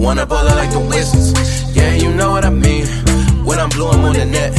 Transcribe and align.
wanna 0.00 0.24
ball 0.26 0.44
like 0.44 0.70
the 0.72 0.80
Wizards. 0.80 1.36
Yeah, 1.76 1.94
you 1.94 2.12
know 2.14 2.30
what 2.32 2.44
I 2.44 2.50
mean. 2.50 2.86
When 3.44 3.60
I'm 3.60 3.68
blue, 3.68 3.88
I'm 3.88 4.04
on 4.04 4.14
the 4.14 4.24
net. 4.24 4.52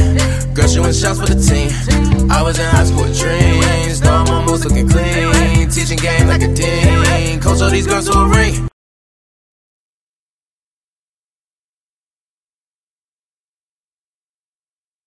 Girl, 0.56 0.68
shooting 0.68 0.94
shots 0.94 1.20
for 1.20 1.26
the 1.26 1.40
team. 1.42 1.70
I 2.30 2.42
was 2.44 2.60
in 2.60 2.66
high 2.66 2.86
school 2.86 3.04
with 3.04 3.18
dreams. 3.20 4.02
Now 4.02 4.24
I'm 4.24 4.34
almost 4.34 4.66
looking 4.66 4.88
clean. 4.88 5.70
Teaching 5.70 5.98
game 5.98 6.28
like 6.28 6.42
a 6.42 6.54
dean. 6.54 7.42
Coach 7.42 7.62
all 7.62 7.70
these 7.70 7.88
girls 7.88 8.08
to 8.10 8.18
a 8.18 8.30
ring. 8.30 8.68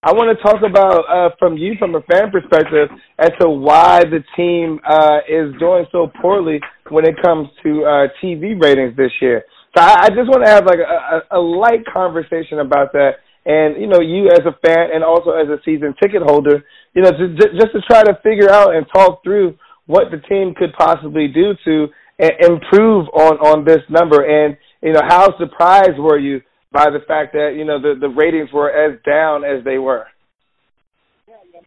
I 0.07 0.13
want 0.13 0.37
to 0.37 0.43
talk 0.43 0.61
about 0.61 1.09
uh, 1.09 1.35
from 1.39 1.57
you, 1.57 1.77
from 1.79 1.95
a 1.95 2.03
fan 2.03 2.31
perspective, 2.31 2.91
as 3.19 3.31
to 3.41 3.49
why 3.49 4.05
the 4.05 4.23
team 4.37 4.79
uh, 4.87 5.21
is 5.27 5.55
doing 5.59 5.87
so 5.93 6.13
poorly 6.21 6.61
when 6.91 7.07
it 7.07 7.15
comes 7.23 7.49
to 7.63 7.85
uh, 7.85 8.09
TV 8.23 8.61
ratings 8.63 8.95
this 8.99 9.13
year. 9.23 9.45
So 9.77 9.83
I, 9.83 10.07
I 10.07 10.09
just 10.09 10.29
want 10.29 10.45
to 10.45 10.51
have 10.51 10.67
like 10.67 10.79
a, 10.79 11.37
a, 11.37 11.39
a 11.39 11.41
light 11.41 11.85
conversation 11.93 12.61
about 12.61 12.93
that, 12.93 13.23
and 13.45 13.81
you 13.81 13.87
know, 13.87 14.01
you 14.01 14.29
as 14.29 14.41
a 14.47 14.57
fan 14.65 14.89
and 14.95 15.03
also 15.03 15.31
as 15.31 15.49
a 15.49 15.59
season 15.65 15.95
ticket 16.01 16.23
holder, 16.23 16.65
you 16.95 17.03
know, 17.03 17.11
just, 17.11 17.59
just 17.59 17.73
to 17.73 17.81
try 17.89 18.03
to 18.03 18.19
figure 18.23 18.51
out 18.51 18.75
and 18.75 18.87
talk 18.95 19.23
through 19.23 19.57
what 19.87 20.11
the 20.11 20.19
team 20.29 20.55
could 20.57 20.73
possibly 20.79 21.29
do 21.29 21.53
to 21.65 21.89
improve 22.19 23.09
on 23.13 23.37
on 23.39 23.65
this 23.65 23.83
number, 23.89 24.23
and 24.23 24.57
you 24.83 24.93
know, 24.93 25.03
how 25.07 25.37
surprised 25.39 25.99
were 25.99 26.19
you? 26.19 26.41
by 26.75 26.91
the 26.91 26.99
fact 27.07 27.33
that 27.33 27.55
you 27.57 27.65
know 27.65 27.81
the 27.81 27.95
the 27.95 28.11
ratings 28.11 28.51
were 28.53 28.69
as 28.69 28.99
down 29.07 29.47
as 29.47 29.65
they 29.65 29.79
were. 29.79 30.05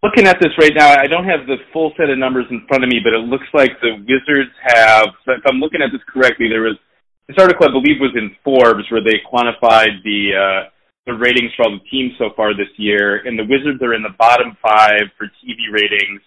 Looking 0.03 0.27
at 0.27 0.37
this 0.39 0.51
right 0.61 0.75
now, 0.75 0.93
I 0.93 1.07
don't 1.07 1.25
have 1.25 1.47
the 1.47 1.57
full 1.73 1.91
set 1.97 2.11
of 2.11 2.19
numbers 2.19 2.45
in 2.51 2.61
front 2.67 2.83
of 2.83 2.89
me, 2.91 2.99
but 3.01 3.17
it 3.17 3.23
looks 3.25 3.47
like 3.55 3.71
the 3.81 3.97
Wizards 3.97 4.53
have. 4.61 5.07
If 5.25 5.41
I'm 5.47 5.57
looking 5.57 5.81
at 5.81 5.89
this 5.91 6.03
correctly, 6.05 6.49
there 6.51 6.61
was 6.61 6.77
this 7.27 7.37
article 7.37 7.67
I 7.67 7.71
believe 7.71 7.99
was 7.99 8.15
in 8.15 8.35
Forbes 8.43 8.85
where 8.89 9.03
they 9.03 9.19
quantified 9.27 10.01
the 10.03 10.31
uh, 10.31 10.69
the 11.05 11.13
ratings 11.13 11.51
for 11.55 11.63
all 11.63 11.71
the 11.71 11.89
teams 11.89 12.13
so 12.17 12.29
far 12.35 12.53
this 12.53 12.71
year, 12.77 13.23
and 13.25 13.39
the 13.39 13.43
Wizards 13.43 13.81
are 13.81 13.93
in 13.93 14.03
the 14.03 14.15
bottom 14.17 14.57
five 14.61 15.07
for 15.17 15.27
TV 15.43 15.71
ratings, 15.71 16.21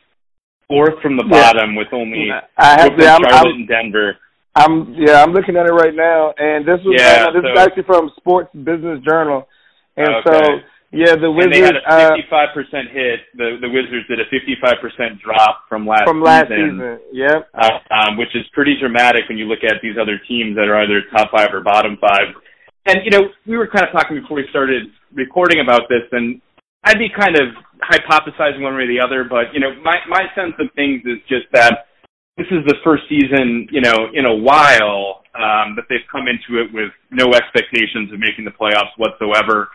fourth 0.69 1.01
from 1.03 1.17
the 1.17 1.25
yeah. 1.25 1.53
bottom 1.53 1.75
with 1.75 1.89
only 1.93 2.29
I 2.57 2.81
have, 2.81 2.97
Brooklyn, 2.97 3.29
Charlotte, 3.29 3.33
I'm, 3.33 3.47
and 3.47 3.69
Denver. 3.69 4.17
I'm 4.55 4.95
yeah, 4.95 5.23
I'm 5.23 5.33
looking 5.33 5.57
at 5.57 5.67
it 5.67 5.73
right 5.73 5.95
now, 5.95 6.35
and 6.37 6.67
this 6.67 6.81
was 6.85 6.97
yeah, 6.99 7.29
uh, 7.29 7.33
this 7.33 7.43
so, 7.45 7.53
is 7.53 7.59
actually 7.59 7.85
from 7.85 8.11
Sports 8.17 8.51
Business 8.53 9.01
Journal, 9.05 9.47
and 9.97 10.09
okay. 10.17 10.33
so 10.33 10.59
yeah, 10.91 11.15
the 11.15 11.31
Wizards. 11.31 11.55
And 11.55 11.55
they 11.55 11.63
had 11.63 11.79
a 11.79 12.19
55 12.19 12.35
uh, 12.35 12.55
percent 12.55 12.91
hit. 12.91 13.21
The 13.39 13.63
the 13.63 13.71
Wizards 13.71 14.11
did 14.11 14.19
a 14.19 14.27
55 14.27 14.83
percent 14.83 15.23
drop 15.23 15.69
from 15.69 15.87
last 15.87 16.05
from 16.05 16.21
last 16.21 16.51
season. 16.51 16.83
season. 16.83 16.99
Yep. 17.15 17.49
Uh, 17.55 17.79
um, 17.95 18.19
which 18.19 18.35
is 18.35 18.43
pretty 18.53 18.75
dramatic 18.79 19.31
when 19.31 19.39
you 19.39 19.47
look 19.47 19.63
at 19.63 19.79
these 19.83 19.95
other 19.95 20.19
teams 20.27 20.59
that 20.59 20.67
are 20.67 20.83
either 20.83 21.07
top 21.15 21.31
five 21.31 21.55
or 21.55 21.63
bottom 21.63 21.97
five. 22.01 22.35
And 22.87 23.07
you 23.07 23.11
know, 23.11 23.31
we 23.47 23.57
were 23.57 23.69
kind 23.69 23.87
of 23.87 23.93
talking 23.93 24.21
before 24.21 24.37
we 24.37 24.47
started 24.51 24.91
recording 25.15 25.61
about 25.61 25.87
this, 25.89 26.03
and 26.11 26.43
I'd 26.83 26.99
be 26.99 27.09
kind 27.09 27.39
of 27.39 27.55
hypothesizing 27.79 28.61
one 28.61 28.75
way 28.75 28.85
or 28.85 28.91
the 28.91 29.01
other, 29.01 29.23
but 29.23 29.55
you 29.55 29.61
know, 29.61 29.71
my 29.83 29.97
my 30.09 30.27
sense 30.35 30.55
of 30.59 30.75
things 30.75 31.03
is 31.05 31.23
just 31.29 31.47
that 31.53 31.87
this 32.37 32.47
is 32.51 32.65
the 32.67 32.77
first 32.83 33.05
season, 33.09 33.69
you 33.71 33.81
know, 33.81 34.09
in 34.15 34.25
a 34.25 34.35
while 34.35 35.23
um, 35.37 35.77
that 35.77 35.85
they've 35.89 36.07
come 36.11 36.25
into 36.27 36.63
it 36.63 36.73
with 36.73 36.91
no 37.11 37.33
expectations 37.35 38.13
of 38.13 38.19
making 38.19 38.45
the 38.45 38.51
playoffs 38.51 38.97
whatsoever. 38.97 39.69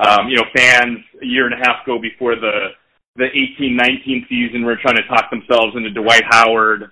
Um, 0.00 0.28
you 0.28 0.36
know, 0.36 0.48
fans 0.56 0.98
a 1.20 1.26
year 1.26 1.44
and 1.44 1.54
a 1.54 1.60
half 1.60 1.84
ago 1.84 1.98
before 2.00 2.34
the 2.34 2.72
the 3.16 3.26
18-19 3.60 4.28
season 4.28 4.64
were 4.64 4.78
trying 4.80 4.96
to 4.96 5.06
talk 5.08 5.28
themselves 5.28 5.76
into 5.76 5.90
Dwight 5.90 6.22
Howard. 6.30 6.90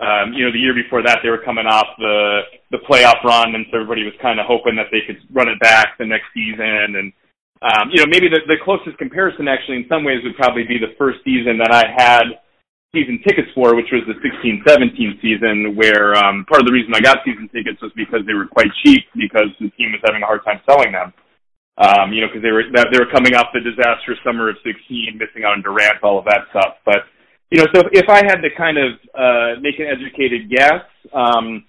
Um, 0.00 0.32
you 0.32 0.42
know, 0.42 0.50
the 0.50 0.58
year 0.58 0.74
before 0.74 1.02
that 1.02 1.20
they 1.22 1.30
were 1.30 1.42
coming 1.44 1.66
off 1.66 1.86
the 1.98 2.40
the 2.70 2.82
playoff 2.88 3.22
run, 3.22 3.54
and 3.54 3.66
so 3.70 3.78
everybody 3.78 4.02
was 4.02 4.14
kind 4.22 4.40
of 4.40 4.46
hoping 4.46 4.74
that 4.74 4.90
they 4.90 5.02
could 5.06 5.22
run 5.30 5.48
it 5.48 5.60
back 5.60 5.98
the 5.98 6.06
next 6.06 6.26
season. 6.34 6.98
And 6.98 7.12
um, 7.62 7.90
you 7.90 7.98
know, 7.98 8.06
maybe 8.10 8.28
the, 8.30 8.42
the 8.46 8.58
closest 8.62 8.98
comparison 8.98 9.46
actually, 9.46 9.82
in 9.82 9.86
some 9.88 10.02
ways, 10.02 10.22
would 10.22 10.36
probably 10.36 10.64
be 10.64 10.78
the 10.78 10.94
first 10.98 11.18
season 11.22 11.58
that 11.58 11.70
I 11.70 11.90
had 11.94 12.42
season 12.94 13.20
tickets 13.26 13.50
for, 13.54 13.74
which 13.74 13.90
was 13.92 14.02
the 14.06 14.16
16-17 14.18 15.20
season, 15.20 15.76
where 15.76 16.16
um, 16.16 16.46
part 16.48 16.62
of 16.62 16.66
the 16.66 16.72
reason 16.72 16.94
I 16.94 17.00
got 17.00 17.18
season 17.24 17.50
tickets 17.52 17.82
was 17.82 17.92
because 17.94 18.22
they 18.26 18.34
were 18.34 18.46
quite 18.46 18.70
cheap 18.82 19.04
because 19.14 19.50
the 19.60 19.70
team 19.74 19.92
was 19.92 20.00
having 20.06 20.22
a 20.22 20.26
hard 20.26 20.42
time 20.44 20.60
selling 20.66 20.92
them. 20.92 21.12
Um, 21.78 22.12
you 22.12 22.20
know, 22.20 22.26
because 22.26 22.42
they 22.42 22.50
were 22.50 22.66
they 22.66 22.98
were 22.98 23.10
coming 23.14 23.38
off 23.38 23.54
the 23.54 23.62
disastrous 23.62 24.18
summer 24.26 24.50
of 24.50 24.56
16, 24.66 25.14
missing 25.14 25.46
out 25.46 25.54
on 25.54 25.62
Durant, 25.62 26.02
all 26.02 26.18
of 26.18 26.26
that 26.26 26.50
stuff. 26.50 26.82
But 26.84 27.06
you 27.50 27.62
know, 27.62 27.66
so 27.72 27.86
if 27.92 28.08
I 28.10 28.26
had 28.26 28.42
to 28.42 28.50
kind 28.58 28.76
of 28.76 28.98
uh, 29.14 29.60
make 29.62 29.78
an 29.78 29.86
educated 29.86 30.50
guess, 30.50 30.82
um, 31.14 31.64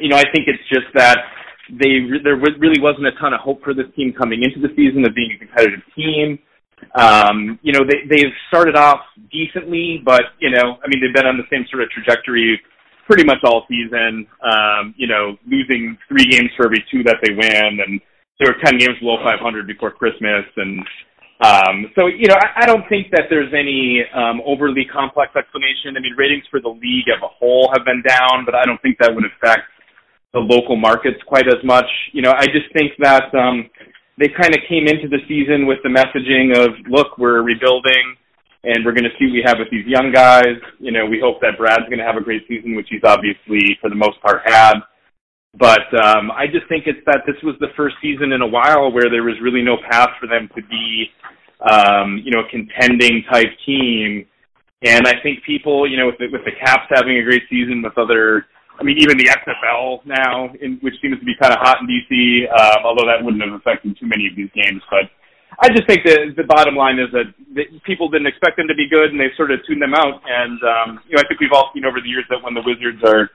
you 0.00 0.08
know, 0.08 0.16
I 0.16 0.24
think 0.32 0.48
it's 0.48 0.64
just 0.72 0.88
that 0.94 1.20
they 1.68 2.08
there 2.24 2.36
really 2.36 2.80
wasn't 2.80 3.06
a 3.06 3.12
ton 3.20 3.34
of 3.34 3.40
hope 3.40 3.62
for 3.62 3.74
this 3.74 3.86
team 3.94 4.14
coming 4.16 4.42
into 4.42 4.60
the 4.60 4.72
season 4.74 5.04
of 5.04 5.14
being 5.14 5.36
a 5.36 5.38
competitive 5.38 5.84
team. 5.94 6.38
Um, 6.94 7.58
you 7.62 7.72
know, 7.72 7.80
they, 7.84 8.06
they've 8.08 8.32
started 8.48 8.76
off 8.76 9.00
decently, 9.32 10.00
but, 10.04 10.36
you 10.38 10.50
know, 10.50 10.76
I 10.84 10.88
mean, 10.88 11.00
they've 11.00 11.14
been 11.14 11.26
on 11.26 11.36
the 11.36 11.48
same 11.50 11.66
sort 11.70 11.82
of 11.82 11.90
trajectory 11.90 12.60
pretty 13.06 13.24
much 13.24 13.38
all 13.44 13.64
season, 13.68 14.26
um, 14.44 14.94
you 14.96 15.06
know, 15.06 15.36
losing 15.46 15.96
three 16.08 16.26
games 16.26 16.50
for 16.56 16.66
every 16.66 16.84
two 16.90 17.02
that 17.04 17.16
they 17.22 17.32
win. 17.32 17.80
And 17.86 18.00
they 18.38 18.46
were 18.46 18.56
10 18.64 18.78
games 18.78 18.98
below 19.00 19.16
500 19.24 19.66
before 19.66 19.90
Christmas. 19.90 20.44
And, 20.56 20.80
um, 21.40 21.90
so, 21.94 22.06
you 22.06 22.28
know, 22.28 22.36
I, 22.36 22.62
I 22.62 22.66
don't 22.66 22.88
think 22.88 23.10
that 23.12 23.28
there's 23.28 23.52
any, 23.52 24.04
um, 24.14 24.40
overly 24.44 24.84
complex 24.84 25.34
explanation. 25.36 25.96
I 25.96 26.00
mean, 26.00 26.14
ratings 26.16 26.44
for 26.50 26.60
the 26.60 26.68
league 26.68 27.08
as 27.08 27.22
a 27.22 27.28
whole 27.28 27.70
have 27.72 27.84
been 27.84 28.02
down, 28.06 28.44
but 28.44 28.54
I 28.54 28.64
don't 28.64 28.80
think 28.82 28.98
that 29.00 29.14
would 29.14 29.24
affect 29.24 29.68
the 30.32 30.40
local 30.40 30.76
markets 30.76 31.16
quite 31.26 31.48
as 31.48 31.62
much. 31.64 31.88
You 32.12 32.22
know, 32.22 32.32
I 32.36 32.46
just 32.46 32.68
think 32.76 32.92
that, 33.00 33.32
um, 33.34 33.68
they 34.18 34.28
kind 34.28 34.54
of 34.56 34.60
came 34.68 34.88
into 34.88 35.08
the 35.08 35.20
season 35.28 35.66
with 35.66 35.78
the 35.84 35.92
messaging 35.92 36.56
of, 36.56 36.72
look, 36.88 37.18
we're 37.18 37.42
rebuilding 37.42 38.16
and 38.64 38.84
we're 38.84 38.92
going 38.92 39.04
to 39.04 39.14
see 39.18 39.26
what 39.26 39.32
we 39.32 39.42
have 39.44 39.58
with 39.58 39.70
these 39.70 39.86
young 39.86 40.10
guys. 40.12 40.56
You 40.80 40.90
know, 40.90 41.06
we 41.06 41.20
hope 41.20 41.40
that 41.40 41.58
Brad's 41.58 41.86
going 41.86 42.00
to 42.00 42.04
have 42.04 42.16
a 42.16 42.24
great 42.24 42.42
season, 42.48 42.74
which 42.74 42.88
he's 42.90 43.04
obviously, 43.04 43.78
for 43.80 43.90
the 43.90 43.96
most 43.96 44.20
part, 44.20 44.40
had. 44.44 44.80
But 45.58 45.88
um, 46.04 46.30
I 46.30 46.46
just 46.46 46.68
think 46.68 46.84
it's 46.86 47.00
that 47.06 47.22
this 47.26 47.36
was 47.42 47.54
the 47.60 47.72
first 47.76 47.96
season 48.02 48.32
in 48.32 48.42
a 48.42 48.46
while 48.46 48.92
where 48.92 49.08
there 49.08 49.22
was 49.22 49.34
really 49.40 49.62
no 49.62 49.76
path 49.90 50.10
for 50.20 50.26
them 50.26 50.48
to 50.54 50.62
be, 50.62 51.08
um, 51.64 52.20
you 52.24 52.30
know, 52.30 52.40
a 52.40 52.48
contending 52.50 53.24
type 53.32 53.48
team. 53.64 54.26
And 54.82 55.06
I 55.08 55.14
think 55.22 55.42
people, 55.44 55.88
you 55.88 55.96
know, 55.96 56.06
with 56.06 56.18
the, 56.18 56.28
with 56.30 56.44
the 56.44 56.52
Caps 56.60 56.84
having 56.90 57.16
a 57.16 57.22
great 57.22 57.42
season, 57.48 57.80
with 57.82 57.96
other 57.96 58.46
I 58.78 58.84
mean, 58.84 58.98
even 59.00 59.16
the 59.16 59.32
XFL 59.32 60.04
now, 60.04 60.52
in, 60.60 60.76
which 60.84 60.94
seems 61.00 61.18
to 61.18 61.24
be 61.24 61.32
kind 61.40 61.52
of 61.52 61.60
hot 61.60 61.80
in 61.80 61.88
DC, 61.88 62.44
um, 62.52 62.84
although 62.84 63.08
that 63.08 63.24
wouldn't 63.24 63.42
have 63.42 63.56
affected 63.56 63.96
too 63.98 64.06
many 64.06 64.28
of 64.28 64.36
these 64.36 64.52
games. 64.52 64.82
But 64.90 65.08
I 65.60 65.72
just 65.72 65.88
think 65.88 66.04
that 66.04 66.36
the 66.36 66.44
bottom 66.44 66.76
line 66.76 67.00
is 67.00 67.08
that, 67.16 67.32
that 67.56 67.72
people 67.84 68.12
didn't 68.12 68.28
expect 68.28 68.60
them 68.60 68.68
to 68.68 68.76
be 68.76 68.88
good, 68.88 69.10
and 69.10 69.18
they've 69.20 69.32
sort 69.36 69.50
of 69.50 69.64
tuned 69.64 69.80
them 69.80 69.96
out. 69.96 70.20
And 70.28 70.60
um, 70.60 70.88
you 71.08 71.16
know, 71.16 71.24
I 71.24 71.26
think 71.28 71.40
we've 71.40 71.56
all 71.56 71.72
seen 71.72 71.88
over 71.88 72.04
the 72.04 72.08
years 72.08 72.28
that 72.28 72.44
when 72.44 72.52
the 72.52 72.64
Wizards 72.68 73.00
are 73.08 73.32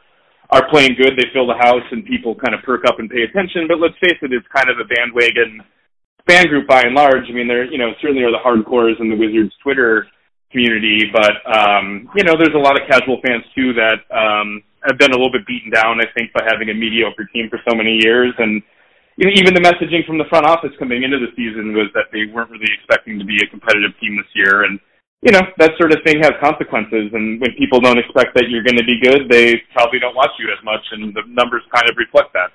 are 0.52 0.68
playing 0.70 1.00
good, 1.00 1.16
they 1.16 1.32
fill 1.32 1.48
the 1.48 1.58
house, 1.60 1.84
and 1.92 2.04
people 2.06 2.36
kind 2.36 2.54
of 2.54 2.62
perk 2.64 2.84
up 2.86 3.00
and 3.00 3.10
pay 3.10 3.24
attention. 3.24 3.68
But 3.68 3.80
let's 3.80 3.96
face 4.04 4.20
it, 4.22 4.36
it's 4.36 4.48
kind 4.52 4.68
of 4.68 4.78
a 4.84 4.88
bandwagon 4.88 5.64
fan 6.28 6.48
group 6.48 6.68
by 6.68 6.84
and 6.84 6.94
large. 6.94 7.24
I 7.30 7.34
mean, 7.34 7.48
there 7.48 7.66
you 7.66 7.78
know 7.78 7.92
certainly 8.02 8.24
are 8.24 8.36
the 8.36 8.44
hardcores 8.44 9.00
in 9.00 9.10
the 9.10 9.16
Wizards 9.16 9.56
Twitter 9.64 10.08
community, 10.52 11.08
but 11.12 11.40
um, 11.48 12.10
you 12.16 12.24
know, 12.24 12.36
there's 12.36 12.56
a 12.56 12.60
lot 12.60 12.76
of 12.76 12.88
casual 12.88 13.24
fans 13.24 13.48
too 13.56 13.72
that 13.80 14.04
um, 14.12 14.62
have 14.84 15.00
been 15.00 15.12
a 15.12 15.18
little 15.18 15.32
bit 15.32 15.48
beaten 15.48 15.72
down, 15.72 16.04
I 16.04 16.12
think, 16.12 16.34
by 16.34 16.44
having 16.44 16.70
a 16.70 16.76
mediocre 16.76 17.26
team 17.32 17.48
for 17.48 17.60
so 17.64 17.76
many 17.76 18.00
years. 18.04 18.36
And 18.38 18.62
you 19.16 19.28
know, 19.28 19.34
even 19.40 19.56
the 19.56 19.64
messaging 19.64 20.04
from 20.06 20.18
the 20.18 20.28
front 20.28 20.46
office 20.46 20.76
coming 20.80 21.04
into 21.04 21.20
the 21.20 21.32
season 21.36 21.72
was 21.72 21.88
that 21.96 22.12
they 22.12 22.28
weren't 22.28 22.52
really 22.52 22.70
expecting 22.76 23.20
to 23.20 23.26
be 23.26 23.40
a 23.40 23.48
competitive 23.48 23.96
team 24.04 24.20
this 24.20 24.32
year. 24.36 24.68
And 24.68 24.80
you 25.22 25.32
know, 25.32 25.42
that 25.58 25.72
sort 25.78 25.94
of 25.94 26.00
thing 26.06 26.18
has 26.22 26.32
consequences. 26.42 27.14
And 27.14 27.40
when 27.40 27.54
people 27.58 27.80
don't 27.80 27.98
expect 27.98 28.34
that 28.34 28.50
you're 28.50 28.64
going 28.64 28.78
to 28.78 28.86
be 28.86 29.00
good, 29.02 29.30
they 29.30 29.62
probably 29.74 30.00
don't 30.00 30.16
watch 30.16 30.34
you 30.40 30.50
as 30.50 30.64
much, 30.66 30.82
and 30.92 31.14
the 31.14 31.22
numbers 31.28 31.62
kind 31.74 31.90
of 31.90 31.96
reflect 31.98 32.34
that. 32.34 32.50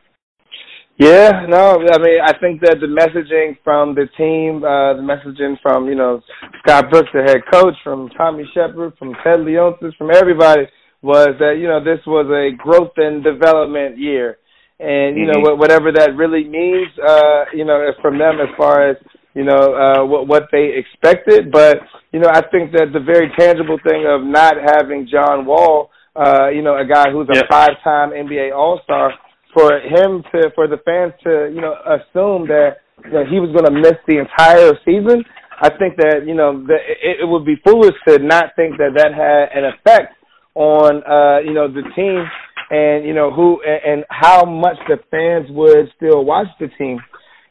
Yeah, 0.99 1.45
no, 1.47 1.77
I 1.93 1.99
mean, 1.99 2.21
I 2.25 2.33
think 2.41 2.63
that 2.63 2.81
the 2.81 2.89
messaging 2.89 3.59
from 3.63 3.95
the 3.95 4.09
team, 4.17 4.65
uh, 4.65 4.97
the 4.97 5.05
messaging 5.05 5.61
from, 5.61 5.89
you 5.89 5.95
know, 5.95 6.23
Scott 6.63 6.91
Brooks, 6.91 7.11
the 7.13 7.23
head 7.23 7.43
coach, 7.53 7.75
from 7.85 8.09
Tommy 8.17 8.49
Sheppard, 8.55 8.95
from 8.99 9.13
Ted 9.23 9.41
Leonsis, 9.41 9.95
from 9.99 10.11
everybody, 10.11 10.63
was 11.03 11.37
that, 11.39 11.59
you 11.61 11.69
know, 11.69 11.85
this 11.85 12.01
was 12.07 12.27
a 12.33 12.57
growth 12.57 12.97
and 12.97 13.23
development 13.23 13.99
year. 13.99 14.39
And, 14.81 15.19
you 15.19 15.27
mm-hmm. 15.27 15.43
know, 15.45 15.55
whatever 15.55 15.93
that 15.93 16.17
really 16.17 16.49
means, 16.49 16.89
uh, 17.07 17.45
you 17.53 17.67
know, 17.67 17.93
from 18.01 18.19
them 18.19 18.41
as 18.41 18.49
far 18.57 18.89
as, 18.89 18.97
you 19.37 19.45
know, 19.45 19.77
uh, 19.77 20.05
what, 20.05 20.27
what 20.27 20.49
they 20.51 20.73
expected. 20.75 21.53
But, 21.53 21.77
you 22.11 22.19
know, 22.19 22.31
I 22.33 22.41
think 22.51 22.73
that 22.73 22.91
the 22.93 23.05
very 23.05 23.31
tangible 23.39 23.79
thing 23.87 24.09
of 24.09 24.25
not 24.25 24.57
having 24.57 25.07
John 25.07 25.45
Wall, 25.45 25.91
uh, 26.17 26.49
you 26.49 26.63
know, 26.63 26.75
a 26.75 26.87
guy 26.89 27.13
who's 27.13 27.29
a 27.29 27.37
yep. 27.37 27.45
five-time 27.49 28.11
NBA 28.11 28.57
All-Star, 28.57 29.13
for 29.57 29.81
him 29.81 30.23
to 30.33 30.51
for 30.55 30.69
the 30.69 30.77
fans 30.85 31.15
to 31.25 31.49
you 31.49 31.63
know 31.63 31.73
assume 31.89 32.47
that 32.47 32.85
you 33.05 33.11
know, 33.11 33.25
he 33.25 33.41
was 33.41 33.49
going 33.57 33.65
to 33.65 33.73
miss 33.73 33.97
the 34.07 34.21
entire 34.21 34.77
season. 34.85 35.25
I 35.59 35.71
think 35.71 35.97
that 35.97 36.29
you 36.29 36.35
know 36.35 36.61
that 36.67 36.85
it, 37.01 37.25
it 37.25 37.25
would 37.25 37.47
be 37.47 37.57
foolish 37.65 37.97
to 38.07 38.19
not 38.19 38.53
think 38.55 38.77
that 38.77 38.93
that 38.97 39.17
had 39.17 39.57
an 39.57 39.73
effect 39.73 40.13
on 40.55 41.01
uh, 41.09 41.41
you 41.41 41.55
know 41.55 41.73
the 41.73 41.89
team 41.97 42.25
and 42.69 43.07
you 43.07 43.15
know 43.15 43.33
who 43.33 43.63
and, 43.65 43.81
and 43.85 44.05
how 44.11 44.45
much 44.45 44.77
the 44.89 45.01
fans 45.11 45.49
would 45.51 45.89
still 45.97 46.25
watch 46.25 46.49
the 46.61 46.69
team. 46.77 47.01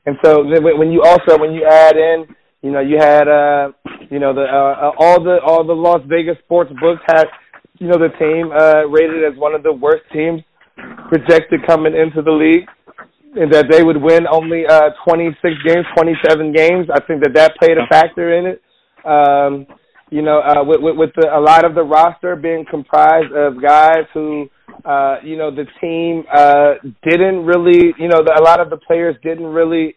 And 0.06 0.18
so 0.24 0.44
when 0.44 0.92
you 0.92 1.02
also 1.04 1.40
when 1.40 1.54
you 1.54 1.66
add 1.66 1.98
in, 1.98 2.26
you 2.62 2.72
know, 2.72 2.80
you 2.80 2.98
had 2.98 3.28
uh, 3.28 3.72
you 4.10 4.20
know 4.20 4.34
the 4.34 4.46
uh, 4.46 4.90
uh, 4.90 4.92
all 5.00 5.24
the 5.24 5.40
all 5.46 5.64
the 5.64 5.74
Las 5.74 6.02
Vegas 6.08 6.38
sports 6.44 6.72
books 6.80 7.02
had 7.08 7.26
you 7.80 7.88
know 7.88 7.98
the 7.98 8.10
team 8.20 8.52
uh, 8.52 8.86
rated 8.88 9.24
as 9.24 9.38
one 9.38 9.54
of 9.54 9.64
the 9.64 9.74
worst 9.74 10.04
teams 10.14 10.42
projected 11.10 11.66
coming 11.66 11.96
into 11.96 12.22
the 12.22 12.32
league 12.32 12.68
and 13.36 13.52
that 13.52 13.66
they 13.70 13.84
would 13.84 14.02
win 14.02 14.26
only 14.32 14.66
uh 14.66 14.90
26 15.08 15.42
games, 15.66 15.86
27 15.96 16.54
games. 16.54 16.88
I 16.94 17.00
think 17.06 17.22
that 17.24 17.34
that 17.34 17.56
played 17.58 17.78
a 17.78 17.86
factor 17.88 18.38
in 18.38 18.46
it. 18.46 18.62
Um, 19.06 19.68
you 20.10 20.22
know, 20.22 20.40
uh, 20.40 20.64
with, 20.64 20.82
with, 20.82 20.96
with 20.98 21.10
the, 21.16 21.28
a 21.36 21.40
lot 21.40 21.66
of 21.66 21.76
the 21.76 21.84
roster 21.84 22.36
being 22.36 22.66
comprised 22.70 23.34
of 23.34 23.62
guys 23.62 24.06
who, 24.14 24.50
uh, 24.84 25.18
you 25.24 25.38
know, 25.38 25.52
the 25.52 25.66
team 25.80 26.24
uh, 26.34 26.74
didn't 27.04 27.46
really, 27.46 27.94
you 27.98 28.08
know, 28.08 28.24
the, 28.24 28.36
a 28.38 28.44
lot 28.44 28.60
of 28.60 28.70
the 28.70 28.78
players 28.78 29.16
didn't 29.24 29.46
really 29.46 29.96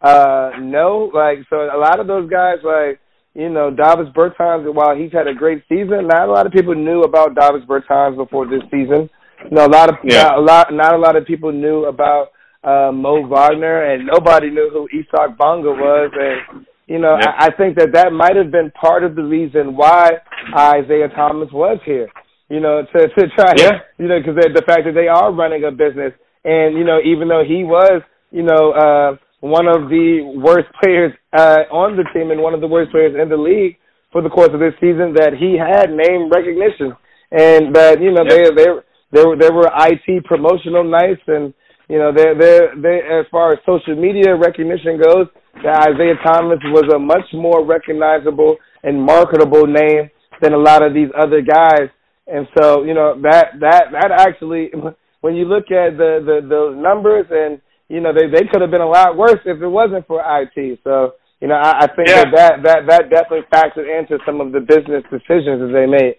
uh, 0.00 0.50
know. 0.60 1.10
Like, 1.12 1.38
so 1.50 1.56
a 1.56 1.78
lot 1.78 2.00
of 2.00 2.06
those 2.06 2.30
guys, 2.30 2.58
like, 2.64 3.00
you 3.34 3.48
know, 3.48 3.70
Davis 3.70 4.12
Bertans, 4.14 4.72
while 4.72 4.96
he's 4.96 5.12
had 5.12 5.26
a 5.26 5.34
great 5.34 5.62
season, 5.68 6.06
not 6.06 6.28
a 6.28 6.32
lot 6.32 6.46
of 6.46 6.52
people 6.52 6.74
knew 6.74 7.02
about 7.02 7.34
Davis 7.34 7.66
Bertans 7.68 8.16
before 8.16 8.46
this 8.46 8.62
season. 8.70 9.10
You 9.44 9.50
know, 9.50 9.66
a 9.66 9.68
lot 9.68 9.88
of 9.88 9.96
yeah. 10.04 10.22
not 10.22 10.38
a 10.38 10.40
lot 10.40 10.72
not 10.72 10.94
a 10.94 10.98
lot 10.98 11.16
of 11.16 11.26
people 11.26 11.52
knew 11.52 11.84
about 11.86 12.28
uh, 12.62 12.92
Mo 12.92 13.26
Wagner, 13.26 13.92
and 13.92 14.06
nobody 14.06 14.50
knew 14.50 14.70
who 14.72 14.88
Isaac 14.96 15.36
Bonga 15.36 15.70
was. 15.70 16.10
And 16.14 16.64
you 16.86 16.98
know, 16.98 17.16
yep. 17.18 17.34
I, 17.38 17.46
I 17.46 17.56
think 17.56 17.76
that 17.76 17.92
that 17.92 18.12
might 18.12 18.36
have 18.36 18.50
been 18.50 18.70
part 18.70 19.04
of 19.04 19.16
the 19.16 19.24
reason 19.24 19.76
why 19.76 20.12
Isaiah 20.56 21.08
Thomas 21.08 21.48
was 21.52 21.78
here. 21.84 22.08
You 22.48 22.60
know, 22.60 22.82
to 22.82 23.08
to 23.08 23.28
try, 23.34 23.54
yeah. 23.56 23.80
you 23.98 24.06
know, 24.06 24.18
because 24.18 24.36
the 24.36 24.62
fact 24.66 24.84
that 24.84 24.94
they 24.94 25.08
are 25.08 25.32
running 25.32 25.64
a 25.64 25.70
business, 25.70 26.12
and 26.44 26.76
you 26.76 26.84
know, 26.84 27.00
even 27.00 27.28
though 27.28 27.42
he 27.46 27.64
was, 27.64 28.02
you 28.30 28.42
know, 28.42 28.72
uh, 28.72 29.16
one 29.40 29.66
of 29.66 29.88
the 29.88 30.20
worst 30.36 30.68
players 30.82 31.12
uh, 31.32 31.64
on 31.72 31.96
the 31.96 32.04
team 32.12 32.30
and 32.30 32.40
one 32.40 32.54
of 32.54 32.60
the 32.60 32.66
worst 32.66 32.92
players 32.92 33.16
in 33.20 33.28
the 33.28 33.36
league 33.36 33.76
for 34.12 34.22
the 34.22 34.28
course 34.28 34.50
of 34.52 34.60
this 34.60 34.74
season, 34.80 35.14
that 35.14 35.34
he 35.34 35.56
had 35.56 35.90
name 35.90 36.28
recognition, 36.28 36.92
and 37.32 37.74
that 37.74 38.00
you 38.00 38.12
know 38.12 38.22
yep. 38.28 38.30
they 38.30 38.42
they 38.54 38.70
there 39.10 39.36
there 39.40 39.52
were 39.52 39.70
IT 39.88 40.24
promotional 40.24 40.84
nights 40.84 41.22
and 41.26 41.54
you 41.88 41.98
know, 41.98 42.12
they 42.12 42.32
they 42.38 42.58
they 42.80 42.96
as 43.04 43.26
far 43.30 43.52
as 43.52 43.58
social 43.66 43.94
media 43.96 44.34
recognition 44.34 44.96
goes, 44.96 45.26
that 45.62 45.92
Isaiah 45.92 46.16
Thomas 46.24 46.58
was 46.72 46.88
a 46.94 46.98
much 46.98 47.28
more 47.34 47.64
recognizable 47.64 48.56
and 48.82 49.00
marketable 49.00 49.66
name 49.66 50.10
than 50.40 50.54
a 50.54 50.58
lot 50.58 50.82
of 50.82 50.94
these 50.94 51.08
other 51.16 51.42
guys. 51.42 51.88
And 52.26 52.46
so, 52.56 52.84
you 52.84 52.94
know, 52.94 53.20
that 53.22 53.60
that 53.60 53.84
that 53.92 54.10
actually 54.10 54.70
when 55.20 55.34
you 55.34 55.44
look 55.44 55.70
at 55.70 55.96
the 55.96 56.20
the 56.24 56.46
those 56.46 56.76
numbers 56.76 57.26
and 57.30 57.60
you 57.88 58.00
know, 58.00 58.12
they 58.12 58.26
they 58.26 58.46
could 58.50 58.60
have 58.60 58.70
been 58.70 58.80
a 58.80 58.88
lot 58.88 59.16
worse 59.16 59.40
if 59.44 59.60
it 59.60 59.68
wasn't 59.68 60.06
for 60.06 60.22
IT. 60.24 60.80
So, 60.84 61.14
you 61.40 61.48
know, 61.48 61.56
I, 61.56 61.84
I 61.84 61.86
think 61.94 62.08
yeah. 62.08 62.24
that, 62.24 62.32
that 62.34 62.52
that 62.62 62.80
that 62.88 63.10
definitely 63.10 63.46
factored 63.52 63.86
into 63.86 64.18
some 64.24 64.40
of 64.40 64.52
the 64.52 64.60
business 64.60 65.04
decisions 65.12 65.60
that 65.60 65.72
they 65.72 65.86
made. 65.86 66.16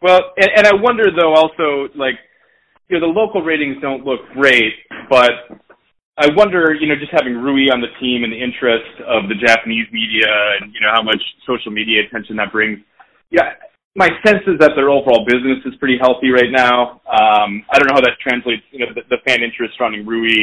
Well, 0.00 0.32
and, 0.36 0.50
and 0.56 0.66
I 0.66 0.74
wonder 0.74 1.04
though 1.14 1.34
also 1.34 1.92
like 1.94 2.16
you 2.88 2.98
know, 2.98 3.06
the 3.06 3.12
local 3.12 3.42
ratings 3.42 3.76
don't 3.80 4.04
look 4.04 4.20
great, 4.34 4.72
but 5.08 5.32
I 6.18 6.28
wonder, 6.36 6.74
you 6.74 6.86
know, 6.86 6.94
just 6.94 7.12
having 7.12 7.40
Rui 7.40 7.72
on 7.72 7.80
the 7.80 7.88
team 7.96 8.22
and 8.22 8.32
the 8.32 8.36
interest 8.36 9.00
of 9.08 9.32
the 9.32 9.34
Japanese 9.40 9.88
media 9.92 10.28
and, 10.60 10.72
you 10.74 10.80
know, 10.80 10.92
how 10.92 11.02
much 11.02 11.20
social 11.48 11.72
media 11.72 12.04
attention 12.04 12.36
that 12.36 12.52
brings. 12.52 12.80
Yeah, 13.30 13.56
my 13.94 14.08
sense 14.24 14.40
is 14.46 14.56
that 14.60 14.72
their 14.74 14.88
overall 14.88 15.24
business 15.28 15.60
is 15.66 15.74
pretty 15.76 15.98
healthy 16.00 16.30
right 16.30 16.50
now. 16.50 17.02
Um, 17.04 17.60
I 17.68 17.76
don't 17.76 17.88
know 17.88 18.00
how 18.00 18.04
that 18.08 18.16
translates, 18.22 18.62
you 18.70 18.80
know, 18.80 18.92
the, 18.94 19.02
the 19.10 19.20
fan 19.26 19.42
interest 19.44 19.76
surrounding 19.76 20.06
Rui 20.06 20.40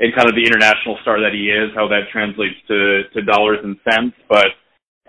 and 0.00 0.14
kind 0.14 0.28
of 0.28 0.34
the 0.34 0.46
international 0.46 0.96
star 1.02 1.20
that 1.20 1.34
he 1.34 1.52
is, 1.52 1.68
how 1.74 1.88
that 1.88 2.08
translates 2.12 2.56
to, 2.68 3.02
to 3.12 3.20
dollars 3.22 3.58
and 3.62 3.76
cents. 3.84 4.16
But, 4.28 4.56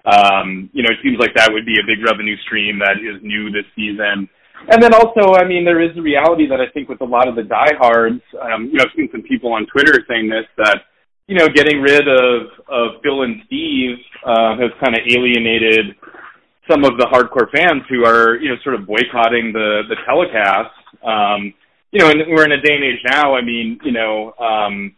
um, 0.03 0.69
you 0.73 0.83
know, 0.83 0.89
it 0.91 0.99
seems 1.03 1.19
like 1.19 1.31
that 1.35 1.53
would 1.53 1.65
be 1.65 1.79
a 1.79 1.87
big 1.87 2.03
revenue 2.03 2.35
stream 2.43 2.79
that 2.79 2.99
is 2.99 3.21
new 3.23 3.47
this 3.51 3.67
season. 3.75 4.27
And 4.67 4.83
then 4.83 4.93
also, 4.93 5.39
I 5.39 5.47
mean, 5.47 5.63
there 5.63 5.79
is 5.79 5.95
a 5.95 6.01
reality 6.01 6.47
that 6.49 6.59
I 6.59 6.67
think 6.73 6.89
with 6.89 6.99
a 6.99 7.07
lot 7.07 7.29
of 7.29 7.35
the 7.35 7.43
diehards, 7.43 8.19
um, 8.43 8.67
you 8.67 8.75
know, 8.75 8.83
I've 8.83 8.95
seen 8.95 9.07
some 9.11 9.23
people 9.23 9.53
on 9.53 9.65
Twitter 9.71 10.03
saying 10.09 10.27
this 10.27 10.43
that, 10.57 10.83
you 11.27 11.37
know, 11.37 11.47
getting 11.47 11.79
rid 11.79 12.09
of 12.09 12.51
of 12.67 12.99
Phil 13.03 13.21
and 13.21 13.39
Steve 13.45 13.95
uh, 14.25 14.57
has 14.57 14.71
kind 14.83 14.97
of 14.97 15.05
alienated 15.07 15.95
some 16.69 16.85
of 16.85 16.97
the 16.97 17.07
hardcore 17.11 17.49
fans 17.51 17.83
who 17.89 18.05
are, 18.05 18.37
you 18.37 18.49
know, 18.49 18.55
sort 18.63 18.75
of 18.75 18.85
boycotting 18.85 19.51
the 19.53 19.83
the 19.89 19.95
telecast. 20.05 20.75
Um, 21.03 21.53
you 21.91 21.99
know, 21.99 22.09
and 22.09 22.21
we're 22.29 22.45
in 22.45 22.51
a 22.51 22.61
day 22.61 22.75
and 22.75 22.83
age 22.83 23.01
now. 23.09 23.33
I 23.33 23.41
mean, 23.41 23.79
you 23.83 23.91
know, 23.91 24.33
um, 24.37 24.95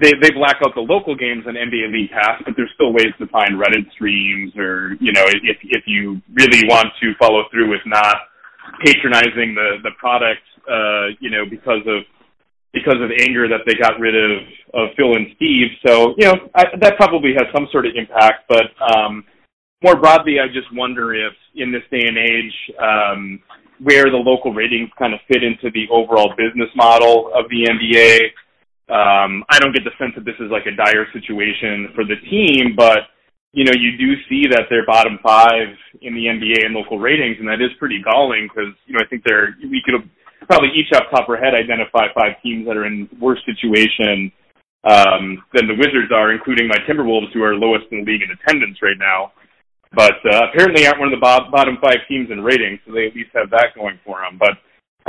they 0.00 0.12
they 0.20 0.30
black 0.30 0.56
out 0.64 0.74
the 0.74 0.80
local 0.80 1.14
games 1.14 1.44
on 1.46 1.54
NBA 1.54 1.92
League 1.92 2.10
Pass, 2.10 2.42
but 2.44 2.54
there's 2.56 2.70
still 2.74 2.92
ways 2.92 3.12
to 3.18 3.26
find 3.28 3.54
Reddit 3.54 3.90
streams, 3.92 4.56
or 4.56 4.96
you 5.00 5.12
know, 5.12 5.24
if 5.26 5.58
if 5.62 5.84
you 5.86 6.20
really 6.32 6.66
want 6.66 6.88
to 7.00 7.12
follow 7.18 7.44
through 7.52 7.70
with 7.70 7.84
not 7.86 8.16
patronizing 8.84 9.54
the 9.54 9.78
the 9.84 9.90
product, 9.98 10.42
uh, 10.68 11.14
you 11.20 11.30
know, 11.30 11.44
because 11.48 11.82
of 11.86 12.02
because 12.72 12.96
of 13.02 13.10
anger 13.20 13.48
that 13.48 13.60
they 13.66 13.74
got 13.74 14.00
rid 14.00 14.14
of 14.14 14.42
of 14.74 14.88
Phil 14.96 15.14
and 15.14 15.28
Steve. 15.36 15.68
So 15.86 16.14
you 16.16 16.26
know 16.26 16.48
I, 16.54 16.64
that 16.80 16.96
probably 16.96 17.34
has 17.34 17.46
some 17.54 17.68
sort 17.70 17.86
of 17.86 17.92
impact. 17.94 18.48
But 18.48 18.72
um, 18.80 19.24
more 19.82 19.96
broadly, 19.96 20.36
I 20.40 20.46
just 20.48 20.68
wonder 20.72 21.14
if 21.14 21.32
in 21.54 21.72
this 21.72 21.82
day 21.90 22.04
and 22.06 22.18
age, 22.18 22.54
um, 22.78 23.40
where 23.80 24.10
the 24.10 24.20
local 24.20 24.52
ratings 24.52 24.90
kind 24.98 25.14
of 25.14 25.20
fit 25.26 25.42
into 25.42 25.70
the 25.72 25.88
overall 25.90 26.34
business 26.36 26.68
model 26.76 27.32
of 27.34 27.48
the 27.48 27.64
NBA. 27.64 28.36
Um, 28.92 29.44
I 29.48 29.58
don't 29.58 29.72
get 29.72 29.84
the 29.84 29.96
sense 29.96 30.12
that 30.16 30.24
this 30.24 30.36
is 30.40 30.50
like 30.50 30.66
a 30.66 30.76
dire 30.76 31.06
situation 31.14 31.88
for 31.94 32.04
the 32.04 32.20
team, 32.28 32.76
but 32.76 33.08
you 33.52 33.64
know, 33.64 33.74
you 33.74 33.98
do 33.98 34.14
see 34.28 34.46
that 34.46 34.70
they're 34.70 34.86
bottom 34.86 35.18
five 35.22 35.74
in 36.02 36.14
the 36.14 36.30
NBA 36.30 36.66
and 36.66 36.74
local 36.74 36.98
ratings, 36.98 37.36
and 37.40 37.48
that 37.48 37.58
is 37.58 37.74
pretty 37.78 38.00
galling 38.02 38.46
because, 38.46 38.70
you 38.86 38.94
know, 38.94 39.00
I 39.02 39.08
think 39.08 39.24
they're, 39.24 39.56
we 39.62 39.82
could 39.82 40.06
probably 40.46 40.70
each 40.70 40.92
off 40.94 41.10
top 41.10 41.26
of 41.26 41.34
our 41.34 41.40
head 41.40 41.54
identify 41.54 42.06
five 42.14 42.38
teams 42.42 42.66
that 42.66 42.76
are 42.76 42.86
in 42.86 43.08
worse 43.18 43.42
situation 43.42 44.30
um, 44.84 45.42
than 45.52 45.66
the 45.66 45.74
Wizards 45.74 46.14
are, 46.14 46.32
including 46.32 46.68
my 46.68 46.78
Timberwolves, 46.86 47.32
who 47.34 47.42
are 47.42 47.54
lowest 47.54 47.86
in 47.90 48.04
the 48.04 48.06
league 48.06 48.22
in 48.22 48.30
attendance 48.30 48.78
right 48.82 48.98
now. 48.98 49.32
But 49.92 50.22
uh, 50.22 50.50
apparently 50.50 50.86
aren't 50.86 51.00
one 51.00 51.12
of 51.12 51.18
the 51.18 51.24
bo- 51.24 51.50
bottom 51.50 51.78
five 51.82 52.06
teams 52.06 52.30
in 52.30 52.40
ratings, 52.40 52.78
so 52.86 52.94
they 52.94 53.06
at 53.06 53.14
least 53.14 53.30
have 53.34 53.50
that 53.50 53.74
going 53.74 53.98
for 54.04 54.22
them. 54.22 54.38
But 54.38 54.54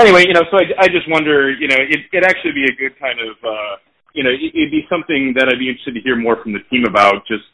anyway, 0.02 0.26
you 0.26 0.34
know, 0.34 0.42
so 0.50 0.58
I, 0.58 0.86
I 0.86 0.88
just 0.88 1.06
wonder, 1.10 1.54
you 1.54 1.68
know, 1.68 1.78
it, 1.78 2.10
it'd 2.12 2.26
actually 2.26 2.54
be 2.54 2.66
a 2.66 2.74
good 2.74 2.98
kind 2.98 3.20
of, 3.22 3.38
uh, 3.46 3.78
you 4.18 4.24
know, 4.24 4.34
it, 4.34 4.42
it'd 4.58 4.74
be 4.74 4.86
something 4.90 5.38
that 5.38 5.48
I'd 5.50 5.62
be 5.62 5.70
interested 5.70 5.94
to 5.94 6.02
hear 6.02 6.18
more 6.18 6.42
from 6.42 6.54
the 6.54 6.66
team 6.70 6.86
about, 6.86 7.26
just– 7.28 7.46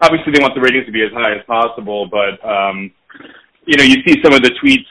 obviously 0.00 0.32
they 0.32 0.42
want 0.42 0.54
the 0.54 0.60
ratings 0.60 0.86
to 0.86 0.92
be 0.92 1.02
as 1.02 1.12
high 1.12 1.32
as 1.32 1.44
possible, 1.46 2.08
but 2.10 2.36
um, 2.42 2.90
you 3.66 3.76
know, 3.76 3.84
you 3.84 4.02
see 4.06 4.20
some 4.22 4.32
of 4.34 4.42
the 4.42 4.52
tweets, 4.58 4.88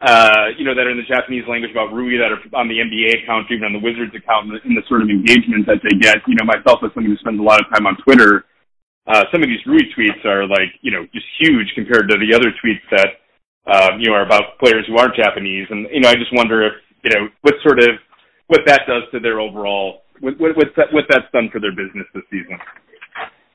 uh, 0.00 0.54
you 0.56 0.64
know, 0.64 0.74
that 0.74 0.86
are 0.86 0.94
in 0.94 0.96
the 0.96 1.08
Japanese 1.08 1.44
language 1.48 1.72
about 1.72 1.92
Rui 1.92 2.16
that 2.16 2.30
are 2.30 2.40
on 2.54 2.68
the 2.68 2.78
NBA 2.78 3.24
account, 3.24 3.50
even 3.50 3.64
on 3.64 3.72
the 3.76 3.82
Wizards 3.82 4.14
account, 4.14 4.48
and 4.48 4.76
the, 4.76 4.82
sort 4.88 5.02
of 5.02 5.10
engagement 5.10 5.66
that 5.66 5.82
they 5.82 5.96
get. 5.98 6.22
You 6.26 6.36
know, 6.38 6.46
myself 6.46 6.80
as 6.84 6.94
someone 6.94 7.10
who 7.12 7.18
spends 7.18 7.40
a 7.40 7.42
lot 7.42 7.60
of 7.60 7.66
time 7.74 7.86
on 7.86 7.96
Twitter, 8.00 8.46
uh, 9.08 9.24
some 9.32 9.42
of 9.42 9.48
these 9.48 9.64
Rui 9.64 9.88
tweets 9.96 10.24
are 10.24 10.46
like, 10.46 10.68
you 10.82 10.92
know, 10.92 11.04
just 11.12 11.26
huge 11.40 11.72
compared 11.74 12.08
to 12.10 12.16
the 12.20 12.36
other 12.36 12.52
tweets 12.60 12.84
that, 12.92 13.08
uh, 13.66 13.96
you 13.98 14.10
know, 14.10 14.14
are 14.14 14.26
about 14.26 14.60
players 14.60 14.84
who 14.86 14.96
aren't 14.98 15.16
Japanese. 15.16 15.66
And, 15.70 15.88
you 15.90 16.00
know, 16.00 16.10
I 16.10 16.14
just 16.14 16.32
wonder 16.32 16.66
if, 16.66 16.74
you 17.02 17.10
know, 17.16 17.28
what 17.40 17.54
sort 17.64 17.80
of, 17.80 17.96
what 18.48 18.60
that 18.66 18.82
does 18.86 19.02
to 19.12 19.20
their 19.20 19.40
overall, 19.40 20.02
what, 20.20 20.38
what, 20.38 20.56
what, 20.56 20.68
that, 20.76 20.92
what 20.92 21.04
that's 21.08 21.24
done 21.32 21.48
for 21.52 21.60
their 21.60 21.72
business 21.72 22.06
this 22.14 22.24
season. 22.30 22.60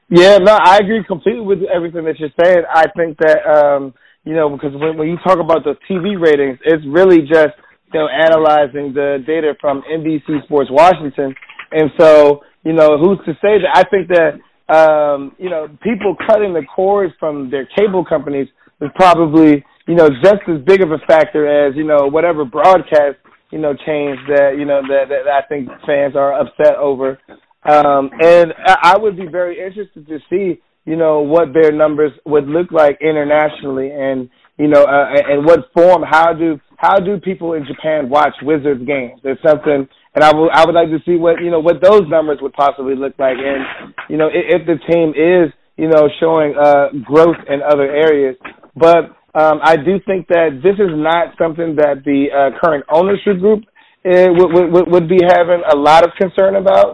Yeah, 0.10 0.38
no, 0.38 0.58
I 0.62 0.78
agree 0.78 1.04
completely 1.08 1.42
with 1.42 1.60
everything 1.74 2.06
that 2.06 2.20
you're 2.20 2.34
saying. 2.38 2.64
I 2.70 2.86
think 2.96 3.18
that 3.18 3.42
um, 3.50 3.96
you 4.24 4.36
know 4.36 4.50
because 4.50 4.70
when 4.74 4.98
when 4.98 5.08
you 5.08 5.18
talk 5.26 5.40
about 5.40 5.64
the 5.64 5.74
TV 5.90 6.22
ratings, 6.22 6.60
it's 6.66 6.86
really 6.86 7.22
just 7.22 7.58
you 7.92 8.00
know 8.00 8.08
analyzing 8.08 8.94
the 8.94 9.24
data 9.26 9.54
from 9.60 9.82
NBC 9.90 10.44
Sports 10.46 10.70
Washington, 10.70 11.34
and 11.72 11.90
so 12.00 12.42
you 12.64 12.74
know 12.74 12.98
who's 13.00 13.18
to 13.26 13.34
say 13.42 13.58
that? 13.64 13.74
I 13.74 13.90
think 13.90 14.08
that 14.10 14.38
um, 14.74 15.36
you 15.38 15.50
know 15.50 15.68
people 15.82 16.16
cutting 16.28 16.54
the 16.54 16.64
cords 16.74 17.14
from 17.20 17.50
their 17.50 17.68
cable 17.78 18.04
companies 18.04 18.48
is 18.82 18.90
probably 18.96 19.64
you 19.88 19.96
know 19.96 20.10
just 20.24 20.42
as 20.48 20.62
big 20.66 20.82
of 20.82 20.92
a 20.92 21.00
factor 21.08 21.68
as 21.68 21.76
you 21.76 21.84
know 21.84 22.08
whatever 22.08 22.46
broadcast 22.46 23.18
you 23.52 23.60
know 23.60 23.74
change 23.86 24.18
that 24.28 24.56
you 24.58 24.66
know 24.66 24.82
that, 24.82 25.10
that 25.10 25.28
I 25.28 25.48
think 25.48 25.70
fans 25.86 26.16
are 26.16 26.34
upset 26.40 26.76
over. 26.76 27.20
Um, 27.66 28.10
and 28.22 28.54
I 28.68 28.98
would 28.98 29.16
be 29.16 29.28
very 29.28 29.58
interested 29.58 30.06
to 30.08 30.20
see, 30.30 30.62
you 30.86 30.98
know, 30.98 31.22
what 31.22 31.54
their 31.54 31.72
numbers 31.72 32.12
would 32.26 32.46
look 32.48 32.72
like 32.72 33.00
internationally, 33.02 33.90
and 33.90 34.30
you 34.58 34.68
know, 34.68 34.84
uh, 34.84 35.14
and 35.30 35.46
what 35.46 35.72
form. 35.74 36.04
How 36.04 36.34
do 36.34 36.60
how 36.78 37.00
do 37.00 37.20
people 37.20 37.54
in 37.54 37.66
Japan 37.66 38.10
watch 38.10 38.36
Wizards 38.42 38.86
games? 38.86 39.22
It's 39.24 39.42
something, 39.48 39.88
and 40.16 40.24
I 40.24 40.34
would 40.34 40.50
I 40.52 40.66
would 40.66 40.76
like 40.76 40.90
to 40.90 41.00
see 41.06 41.16
what 41.16 41.42
you 41.42 41.52
know 41.52 41.60
what 41.60 41.82
those 41.82 42.04
numbers 42.08 42.40
would 42.42 42.54
possibly 42.54 42.96
look 42.96 43.14
like, 43.18 43.38
and 43.38 43.94
you 44.10 44.18
know, 44.18 44.28
if, 44.28 44.62
if 44.62 44.68
the 44.68 44.78
team 44.92 45.10
is 45.16 45.52
you 45.78 45.88
know 45.88 46.10
showing 46.20 46.56
uh, 46.56 46.90
growth 47.04 47.38
in 47.50 47.62
other 47.62 47.90
areas. 47.92 48.36
But 48.76 49.16
Um, 49.36 49.58
I 49.64 49.76
do 49.78 50.00
think 50.06 50.28
that 50.28 50.62
this 50.62 50.78
is 50.78 50.94
not 50.94 51.34
something 51.42 51.76
that 51.78 52.06
the 52.06 52.30
uh, 52.30 52.54
current 52.62 52.86
ownership 52.94 53.40
group 53.42 53.66
uh, 54.06 54.30
would, 54.30 54.72
would, 54.74 54.86
would 54.92 55.08
be 55.10 55.18
having 55.26 55.62
a 55.74 55.76
lot 55.76 56.06
of 56.06 56.12
concern 56.22 56.56
about 56.56 56.94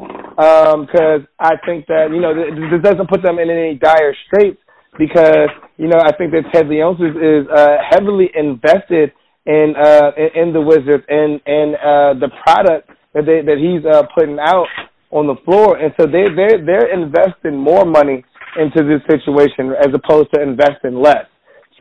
because 0.88 1.20
um, 1.20 1.28
I 1.38 1.60
think 1.66 1.86
that 1.88 2.16
you 2.16 2.22
know 2.24 2.32
this 2.34 2.82
doesn't 2.82 3.10
put 3.10 3.22
them 3.24 3.40
in 3.40 3.50
any 3.50 3.76
dire 3.76 4.16
straits 4.26 4.62
because 4.98 5.52
you 5.76 5.90
know 5.92 6.00
I 6.00 6.16
think 6.16 6.32
that 6.32 6.48
Ted 6.54 6.68
Leonsis 6.68 7.12
is 7.20 7.44
uh, 7.52 7.76
heavily 7.92 8.32
invested 8.34 9.12
in 9.46 9.76
uh, 9.76 10.12
in 10.16 10.54
the 10.54 10.62
Wizards 10.62 11.04
and 11.10 11.42
and 11.46 11.76
uh, 11.76 12.14
the 12.24 12.30
product 12.44 12.88
that 13.14 13.26
they 13.26 13.42
that 13.42 13.58
he's 13.58 13.86
uh, 13.86 14.04
putting 14.14 14.38
out 14.40 14.68
on 15.12 15.26
the 15.26 15.36
floor, 15.46 15.78
and 15.78 15.94
so 16.00 16.06
they 16.06 16.30
they 16.30 16.62
they're 16.62 16.94
investing 16.94 17.58
more 17.58 17.86
money 17.86 18.24
into 18.58 18.82
this 18.86 19.02
situation 19.10 19.74
as 19.78 19.90
opposed 19.94 20.30
to 20.34 20.42
investing 20.42 20.96
less. 21.02 21.26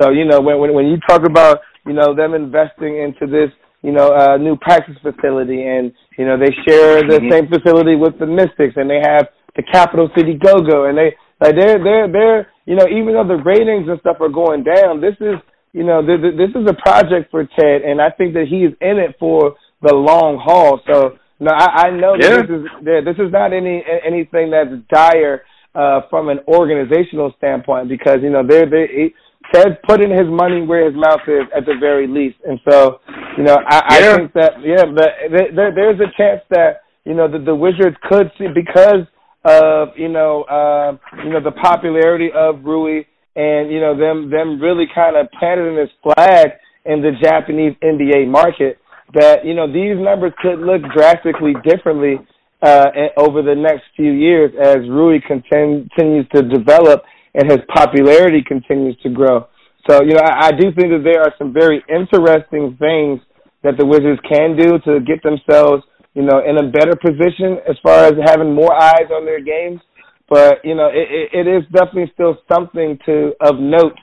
So 0.00 0.10
you 0.10 0.24
know 0.24 0.40
when 0.40 0.58
when 0.58 0.74
when 0.74 0.86
you 0.86 0.98
talk 1.08 1.24
about 1.24 1.60
you 1.86 1.92
know 1.92 2.14
them 2.14 2.34
investing 2.34 2.96
into 2.98 3.26
this 3.26 3.52
you 3.82 3.92
know 3.92 4.08
uh, 4.12 4.36
new 4.36 4.56
practice 4.56 4.96
facility, 5.02 5.64
and 5.64 5.92
you 6.16 6.24
know 6.24 6.38
they 6.38 6.52
share 6.66 7.02
the 7.04 7.20
mm-hmm. 7.20 7.32
same 7.32 7.46
facility 7.48 7.96
with 7.96 8.18
the 8.18 8.26
Mystics, 8.26 8.76
and 8.76 8.88
they 8.88 9.00
have 9.04 9.28
the 9.56 9.62
Capital 9.72 10.08
City 10.16 10.34
Go 10.34 10.60
Go, 10.60 10.86
and 10.86 10.96
they 10.96 11.14
like 11.40 11.54
they're 11.54 11.82
they're 11.82 12.08
they're 12.10 12.40
you 12.64 12.76
know 12.76 12.86
even 12.88 13.14
though 13.14 13.28
the 13.28 13.42
ratings 13.44 13.88
and 13.88 14.00
stuff 14.00 14.16
are 14.20 14.32
going 14.32 14.64
down, 14.64 15.00
this 15.00 15.14
is 15.20 15.36
you 15.72 15.84
know 15.84 16.00
th- 16.00 16.20
th- 16.20 16.36
this 16.36 16.52
is 16.56 16.66
a 16.68 16.74
project 16.80 17.30
for 17.30 17.44
Ted, 17.44 17.82
and 17.82 18.00
I 18.00 18.10
think 18.10 18.34
that 18.34 18.46
he 18.48 18.64
is 18.64 18.72
in 18.80 18.98
it 18.98 19.16
for 19.18 19.54
the 19.82 19.94
long 19.94 20.38
haul. 20.42 20.80
So 20.86 21.18
no, 21.40 21.52
I, 21.52 21.86
I 21.86 21.90
know 21.90 22.16
yeah. 22.18 22.42
that 22.42 22.48
this 22.48 22.60
is 22.60 23.04
this 23.04 23.26
is 23.26 23.32
not 23.32 23.52
any 23.52 23.82
anything 24.04 24.50
that's 24.50 24.74
dire 24.90 25.42
uh, 25.74 26.02
from 26.10 26.28
an 26.28 26.40
organizational 26.48 27.32
standpoint 27.38 27.88
because 27.88 28.18
you 28.22 28.30
know 28.30 28.42
they're 28.46 28.68
they 28.68 29.14
Ted's 29.54 29.76
putting 29.86 30.10
his 30.10 30.28
money 30.28 30.60
where 30.60 30.84
his 30.84 30.94
mouth 30.94 31.24
is 31.26 31.48
at 31.56 31.64
the 31.64 31.74
very 31.80 32.06
least, 32.06 32.36
and 32.44 32.58
so 32.68 33.00
you 33.36 33.44
know 33.44 33.56
I, 33.66 33.98
yeah. 34.00 34.12
I 34.12 34.16
think 34.16 34.32
that 34.34 34.52
yeah, 34.62 34.84
but 34.94 35.08
there, 35.30 35.72
there's 35.74 36.00
a 36.00 36.10
chance 36.16 36.42
that 36.50 36.82
you 37.04 37.14
know 37.14 37.30
the, 37.30 37.38
the 37.38 37.54
Wizards 37.54 37.96
could 38.08 38.30
see 38.36 38.48
because 38.52 39.06
of 39.44 39.88
you 39.96 40.08
know 40.08 40.42
uh, 40.42 40.96
you 41.24 41.30
know 41.30 41.40
the 41.40 41.52
popularity 41.52 42.28
of 42.34 42.64
Rui 42.64 43.04
and 43.36 43.70
you 43.70 43.80
know 43.80 43.96
them 43.96 44.28
them 44.28 44.60
really 44.60 44.86
kind 44.94 45.16
of 45.16 45.28
planting 45.38 45.76
this 45.76 45.90
flag 46.02 46.50
in 46.84 47.00
the 47.00 47.12
Japanese 47.22 47.74
NBA 47.82 48.28
market 48.28 48.78
that 49.14 49.44
you 49.44 49.54
know 49.54 49.66
these 49.66 49.96
numbers 49.96 50.32
could 50.40 50.60
look 50.60 50.82
drastically 50.94 51.54
differently 51.64 52.16
uh, 52.62 52.86
over 53.16 53.42
the 53.42 53.54
next 53.54 53.84
few 53.96 54.12
years 54.12 54.52
as 54.60 54.88
Rui 54.88 55.20
continues 55.20 56.26
to 56.34 56.42
develop 56.42 57.02
and 57.34 57.50
his 57.50 57.60
popularity 57.72 58.42
continues 58.46 58.96
to 59.02 59.10
grow. 59.10 59.46
So 59.88 60.02
you 60.02 60.14
know 60.14 60.20
I, 60.20 60.48
I 60.48 60.52
do 60.52 60.72
think 60.72 60.90
that 60.92 61.02
there 61.04 61.22
are 61.22 61.34
some 61.38 61.52
very 61.52 61.82
interesting 61.88 62.76
things 62.78 63.20
that 63.62 63.76
the 63.78 63.86
Wizards 63.86 64.20
can 64.28 64.56
do 64.56 64.78
to 64.84 65.00
get 65.00 65.22
themselves 65.22 65.84
you 66.14 66.22
know 66.22 66.42
in 66.44 66.58
a 66.58 66.68
better 66.68 66.96
position 66.96 67.58
as 67.68 67.76
far 67.82 68.04
as 68.04 68.14
having 68.24 68.54
more 68.54 68.74
eyes 68.74 69.08
on 69.12 69.24
their 69.24 69.40
games. 69.40 69.80
But 70.28 70.60
you 70.64 70.74
know 70.74 70.90
it, 70.92 71.32
it 71.32 71.46
is 71.48 71.62
definitely 71.72 72.10
still 72.12 72.36
something 72.52 72.98
to 73.06 73.32
of 73.40 73.58
note 73.58 73.96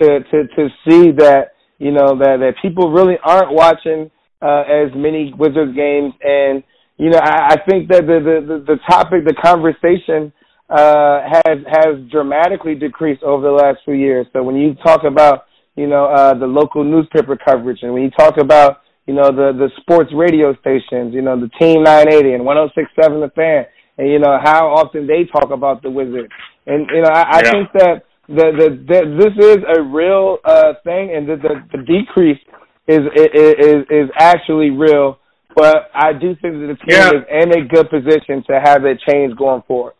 to 0.00 0.20
to 0.20 0.46
to 0.46 0.68
see 0.86 1.10
that 1.12 1.54
you 1.78 1.90
know 1.90 2.16
that 2.18 2.38
that 2.38 2.54
people 2.62 2.92
really 2.92 3.16
aren't 3.24 3.52
watching 3.52 4.10
uh, 4.44 4.62
as 4.68 4.92
many 4.94 5.32
Wizards 5.38 5.74
games, 5.74 6.12
and 6.22 6.62
you 6.98 7.08
know 7.08 7.18
I, 7.18 7.56
I 7.56 7.56
think 7.68 7.88
that 7.88 8.04
the, 8.04 8.20
the 8.20 8.64
the 8.66 8.78
topic, 8.86 9.24
the 9.24 9.34
conversation 9.40 10.32
uh, 10.68 11.24
has 11.32 11.58
has 11.66 12.10
dramatically 12.10 12.74
decreased 12.74 13.22
over 13.22 13.42
the 13.42 13.52
last 13.52 13.78
few 13.84 13.94
years. 13.94 14.26
So 14.34 14.42
when 14.42 14.56
you 14.56 14.74
talk 14.84 15.04
about 15.04 15.46
you 15.76 15.86
know 15.86 16.04
uh, 16.06 16.34
the 16.34 16.46
local 16.46 16.84
newspaper 16.84 17.36
coverage, 17.36 17.78
and 17.82 17.94
when 17.94 18.02
you 18.02 18.10
talk 18.10 18.36
about 18.36 18.82
you 19.06 19.14
know 19.14 19.32
the 19.32 19.56
the 19.56 19.70
sports 19.80 20.10
radio 20.14 20.54
stations, 20.60 21.14
you 21.14 21.22
know 21.22 21.40
the 21.40 21.48
Team 21.58 21.82
980 21.82 22.34
and 22.34 22.44
106.7 22.44 23.24
The 23.24 23.32
Fan, 23.34 23.64
and 23.96 24.10
you 24.10 24.18
know 24.18 24.38
how 24.44 24.68
often 24.68 25.06
they 25.06 25.24
talk 25.24 25.50
about 25.50 25.82
the 25.82 25.90
Wizards, 25.90 26.32
and 26.66 26.86
you 26.92 27.00
know 27.00 27.10
I, 27.10 27.22
I 27.22 27.40
yeah. 27.44 27.50
think 27.50 27.68
that 27.80 28.02
the, 28.28 28.46
the 28.56 28.68
the 28.88 29.00
this 29.24 29.56
is 29.56 29.58
a 29.76 29.82
real 29.82 30.36
uh 30.44 30.74
thing, 30.84 31.16
and 31.16 31.28
the 31.28 31.36
the, 31.36 31.78
the 31.78 31.82
decrease 31.84 32.40
is 32.86 33.00
is 33.14 33.86
is 33.90 34.08
actually 34.16 34.70
real. 34.70 35.18
But 35.54 35.90
I 35.94 36.12
do 36.12 36.34
think 36.42 36.58
that 36.58 36.74
the 36.74 36.78
team 36.82 36.98
yeah. 36.98 37.14
is 37.14 37.22
in 37.30 37.52
a 37.54 37.62
good 37.64 37.88
position 37.88 38.42
to 38.50 38.58
have 38.58 38.82
that 38.82 38.98
change 39.06 39.36
going 39.36 39.62
forward. 39.68 39.94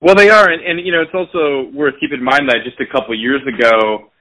Well, 0.00 0.14
they 0.14 0.30
are, 0.30 0.46
and, 0.48 0.62
and 0.62 0.78
you 0.84 0.92
know, 0.92 1.02
it's 1.02 1.16
also 1.16 1.72
worth 1.74 1.98
keeping 1.98 2.20
in 2.20 2.24
mind 2.24 2.48
that 2.48 2.62
just 2.62 2.78
a 2.78 2.86
couple 2.86 3.16
of 3.16 3.18
years 3.18 3.42
ago, 3.48 4.12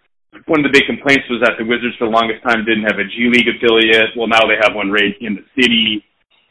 one 0.48 0.64
of 0.64 0.66
the 0.66 0.74
big 0.74 0.88
complaints 0.88 1.30
was 1.30 1.44
that 1.46 1.60
the 1.60 1.68
Wizards 1.68 1.96
for 2.00 2.08
the 2.08 2.16
longest 2.16 2.42
time 2.44 2.66
didn't 2.66 2.88
have 2.90 2.98
a 2.98 3.06
G 3.06 3.30
League 3.30 3.48
affiliate. 3.48 4.16
Well, 4.18 4.28
now 4.28 4.48
they 4.48 4.58
have 4.58 4.74
one 4.74 4.90
right 4.90 5.14
in 5.22 5.38
the 5.38 5.46
city. 5.54 6.04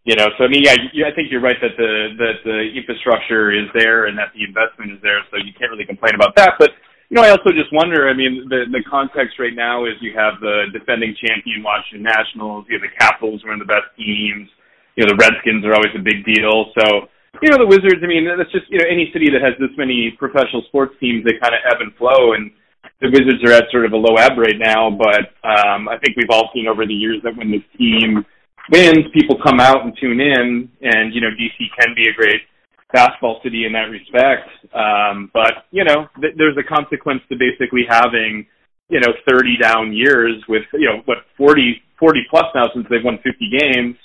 You 0.05 0.15
know, 0.17 0.29
so 0.37 0.45
I 0.45 0.49
mean, 0.49 0.63
yeah, 0.63 0.77
you, 0.93 1.09
I 1.09 1.13
think 1.17 1.33
you're 1.33 1.41
right 1.41 1.57
that 1.65 1.75
the 1.81 2.13
that 2.21 2.37
the 2.45 2.77
infrastructure 2.77 3.51
is 3.51 3.73
there 3.73 4.05
and 4.07 4.17
that 4.21 4.37
the 4.37 4.45
investment 4.45 4.93
is 4.93 5.01
there, 5.01 5.25
so 5.33 5.41
you 5.41 5.57
can't 5.57 5.73
really 5.73 5.89
complain 5.89 6.15
about 6.15 6.37
that. 6.37 6.61
But 6.61 6.77
you 7.11 7.16
know, 7.16 7.23
I 7.23 7.30
also 7.30 7.52
just 7.52 7.73
wonder. 7.73 8.08
I 8.08 8.14
mean, 8.14 8.49
the 8.49 8.64
the 8.73 8.82
context 8.88 9.38
right 9.38 9.54
now 9.54 9.84
is 9.84 9.92
you 10.00 10.16
have 10.16 10.40
the 10.40 10.73
defending 10.73 11.14
champion 11.20 11.62
Washington 11.62 12.02
Nationals, 12.02 12.64
you 12.68 12.80
have 12.80 12.87
the 12.87 12.96
Capitals, 12.96 13.44
one 13.44 13.61
of 13.61 13.62
the 13.66 13.70
best 13.70 13.92
teams. 13.96 14.49
You 14.96 15.04
know, 15.04 15.12
the 15.12 15.20
Redskins 15.20 15.64
are 15.66 15.75
always 15.75 15.92
a 15.99 16.00
big 16.00 16.25
deal. 16.25 16.70
So, 16.78 17.11
you 17.42 17.50
know, 17.50 17.58
the 17.58 17.68
Wizards. 17.68 18.00
I 18.00 18.08
mean, 18.08 18.25
that's 18.25 18.50
just 18.52 18.70
you 18.73 18.78
know 18.80 18.88
any 18.88 19.12
city 19.12 19.28
that 19.28 19.44
has 19.44 19.52
this 19.61 19.75
many 19.76 20.16
professional 20.16 20.64
sports 20.73 20.96
teams, 20.96 21.25
they 21.25 21.37
kind 21.37 21.52
of 21.52 21.61
ebb 21.68 21.84
and 21.84 21.92
flow. 22.00 22.32
And 22.32 22.49
the 23.04 23.12
Wizards 23.12 23.44
are 23.44 23.52
at 23.52 23.68
sort 23.68 23.84
of 23.84 23.92
a 23.92 24.00
low 24.00 24.16
ebb 24.16 24.40
right 24.40 24.56
now. 24.56 24.88
But 24.88 25.37
um, 25.44 25.92
I 25.92 26.00
think 26.00 26.16
we've 26.16 26.32
all 26.32 26.49
seen 26.56 26.68
over 26.68 26.88
the 26.88 26.96
years 26.96 27.20
that 27.25 27.37
when 27.37 27.52
this 27.52 27.66
team 27.76 28.25
wins, 28.73 29.12
people 29.12 29.37
come 29.44 29.61
out 29.61 29.84
and 29.84 29.92
tune 30.00 30.25
in, 30.25 30.73
and 30.80 31.12
you 31.12 31.20
know, 31.20 31.30
DC 31.37 31.58
can 31.76 31.92
be 31.92 32.08
a 32.08 32.16
great 32.16 32.40
basketball 32.95 33.41
city 33.43 33.67
in 33.67 33.75
that 33.75 33.91
respect. 33.91 34.47
Um, 34.71 35.29
but 35.35 35.67
you 35.75 35.83
know, 35.83 36.07
th- 36.23 36.39
there's 36.39 36.57
a 36.57 36.63
consequence 36.63 37.21
to 37.29 37.35
basically 37.35 37.83
having 37.91 38.47
you 38.89 39.01
know 39.01 39.13
30 39.29 39.59
down 39.61 39.93
years 39.93 40.39
with 40.49 40.63
you 40.73 40.87
know 40.87 41.03
what 41.05 41.27
40 41.37 41.83
40 41.99 42.21
plus 42.31 42.47
now 42.55 42.71
since 42.73 42.87
they've 42.89 43.05
won 43.05 43.19
50 43.19 43.51
games. 43.51 43.97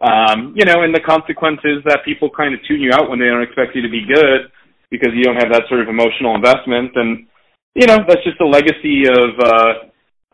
Um, 0.00 0.56
you 0.56 0.64
know, 0.64 0.82
and 0.82 0.94
the 0.94 1.00
consequence 1.00 1.60
is 1.64 1.84
that 1.84 2.04
people 2.04 2.28
kind 2.28 2.52
of 2.52 2.60
tune 2.66 2.80
you 2.80 2.90
out 2.92 3.08
when 3.08 3.20
they 3.20 3.26
don't 3.26 3.42
expect 3.42 3.76
you 3.76 3.82
to 3.82 3.92
be 3.92 4.04
good 4.08 4.50
because 4.90 5.12
you 5.14 5.24
don't 5.24 5.36
have 5.36 5.52
that 5.52 5.68
sort 5.68 5.80
of 5.80 5.88
emotional 5.88 6.34
investment. 6.34 6.92
And 6.96 7.26
you 7.74 7.86
know, 7.86 7.98
that's 8.08 8.24
just 8.24 8.40
a 8.40 8.46
legacy 8.46 9.04
of 9.04 9.30
uh, 9.38 9.72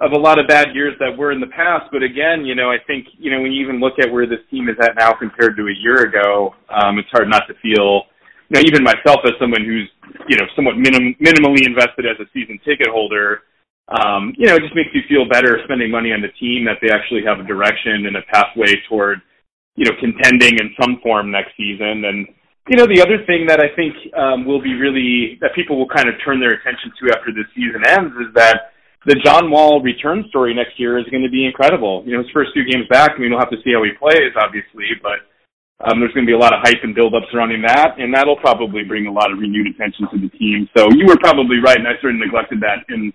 of 0.01 0.13
a 0.13 0.17
lot 0.17 0.39
of 0.39 0.49
bad 0.49 0.75
years 0.75 0.95
that 0.99 1.13
were 1.17 1.31
in 1.31 1.41
the 1.41 1.53
past. 1.53 1.85
But 1.93 2.03
again, 2.03 2.45
you 2.49 2.55
know, 2.55 2.73
I 2.73 2.79
think, 2.87 3.07
you 3.19 3.31
know, 3.31 3.41
when 3.43 3.53
you 3.53 3.61
even 3.63 3.81
look 3.81 4.01
at 4.01 4.11
where 4.11 4.27
this 4.27 4.41
team 4.51 4.69
is 4.69 4.77
at 4.81 4.97
now 4.97 5.13
compared 5.13 5.57
to 5.57 5.69
a 5.69 5.77
year 5.77 6.09
ago, 6.09 6.55
um, 6.73 6.99
it's 6.99 7.13
hard 7.13 7.29
not 7.29 7.45
to 7.49 7.55
feel, 7.61 8.09
you 8.49 8.57
know, 8.57 8.63
even 8.65 8.83
myself 8.83 9.21
as 9.29 9.37
someone 9.39 9.61
who's, 9.61 9.89
you 10.27 10.41
know, 10.41 10.49
somewhat 10.57 10.81
minim- 10.81 11.15
minimally 11.21 11.69
invested 11.69 12.09
as 12.09 12.17
a 12.17 12.25
season 12.33 12.59
ticket 12.65 12.89
holder, 12.89 13.43
um, 13.93 14.33
you 14.39 14.47
know, 14.47 14.57
it 14.57 14.63
just 14.65 14.75
makes 14.75 14.89
you 14.95 15.03
feel 15.07 15.29
better 15.29 15.61
spending 15.65 15.91
money 15.91 16.13
on 16.13 16.23
the 16.23 16.33
team 16.41 16.65
that 16.65 16.79
they 16.81 16.89
actually 16.89 17.21
have 17.27 17.39
a 17.39 17.45
direction 17.45 18.07
and 18.07 18.17
a 18.17 18.25
pathway 18.33 18.73
toward, 18.89 19.21
you 19.77 19.85
know, 19.85 19.93
contending 20.01 20.57
in 20.57 20.73
some 20.81 20.99
form 21.03 21.31
next 21.31 21.53
season. 21.59 22.09
And, 22.09 22.27
you 22.69 22.77
know, 22.79 22.87
the 22.87 23.03
other 23.03 23.21
thing 23.27 23.45
that 23.49 23.61
I 23.61 23.69
think 23.77 23.93
um, 24.17 24.47
will 24.47 24.63
be 24.63 24.75
really, 24.75 25.37
that 25.43 25.53
people 25.55 25.77
will 25.77 25.91
kind 25.91 26.09
of 26.09 26.15
turn 26.25 26.41
their 26.41 26.57
attention 26.57 26.89
to 26.89 27.13
after 27.13 27.35
this 27.37 27.51
season 27.53 27.85
ends 27.85 28.15
is 28.17 28.33
that, 28.35 28.70
the 29.07 29.17
John 29.25 29.51
Wall 29.51 29.81
return 29.81 30.25
story 30.29 30.53
next 30.55 30.79
year 30.79 30.99
is 30.99 31.09
going 31.09 31.23
to 31.23 31.31
be 31.31 31.47
incredible. 31.47 32.03
You 32.05 32.13
know, 32.17 32.23
his 32.23 32.31
first 32.33 32.51
two 32.53 32.65
games 32.65 32.85
back, 32.91 33.13
I 33.17 33.19
mean, 33.19 33.31
we'll 33.31 33.41
have 33.41 33.51
to 33.51 33.63
see 33.65 33.73
how 33.73 33.83
he 33.83 33.97
plays, 33.97 34.37
obviously, 34.37 34.93
but 35.01 35.25
um, 35.81 36.01
there's 36.01 36.13
going 36.13 36.29
to 36.29 36.31
be 36.31 36.37
a 36.37 36.39
lot 36.39 36.53
of 36.53 36.61
hype 36.61 36.85
and 36.85 36.95
build 36.95 37.15
up 37.15 37.25
surrounding 37.33 37.63
that, 37.65 37.97
and 37.97 38.13
that'll 38.13 38.37
probably 38.37 38.85
bring 38.85 39.09
a 39.09 39.13
lot 39.13 39.33
of 39.33 39.41
renewed 39.41 39.73
attention 39.73 40.05
to 40.13 40.21
the 40.21 40.29
team. 40.37 40.69
So 40.77 40.93
you 40.93 41.09
were 41.09 41.17
probably 41.17 41.57
right, 41.65 41.81
and 41.81 41.89
I 41.89 41.97
sort 42.05 42.13
of 42.13 42.21
neglected 42.21 42.61
that 42.61 42.85
in 42.93 43.13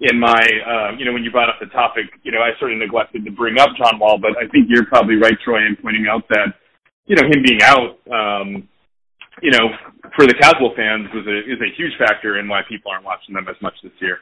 in 0.00 0.18
my, 0.18 0.32
uh, 0.64 0.96
you 0.96 1.04
know, 1.04 1.12
when 1.12 1.22
you 1.22 1.30
brought 1.30 1.50
up 1.50 1.60
the 1.60 1.66
topic, 1.66 2.06
you 2.22 2.32
know, 2.32 2.40
I 2.40 2.58
sort 2.58 2.72
of 2.72 2.78
neglected 2.78 3.22
to 3.24 3.30
bring 3.30 3.60
up 3.60 3.68
John 3.76 3.98
Wall, 3.98 4.16
but 4.16 4.32
I 4.40 4.48
think 4.48 4.66
you're 4.68 4.86
probably 4.86 5.16
right, 5.16 5.36
Troy, 5.44 5.60
in 5.60 5.76
pointing 5.76 6.06
out 6.08 6.24
that, 6.30 6.56
you 7.04 7.16
know, 7.16 7.28
him 7.28 7.44
being 7.44 7.60
out, 7.60 8.00
um, 8.08 8.66
you 9.42 9.50
know, 9.50 9.68
for 10.16 10.26
the 10.26 10.32
casual 10.40 10.72
fans 10.74 11.08
was 11.12 11.26
a, 11.28 11.38
is 11.44 11.60
a 11.60 11.76
huge 11.76 11.92
factor 11.98 12.40
in 12.40 12.48
why 12.48 12.62
people 12.66 12.90
aren't 12.90 13.04
watching 13.04 13.34
them 13.34 13.46
as 13.48 13.60
much 13.60 13.74
this 13.82 13.92
year. 14.00 14.20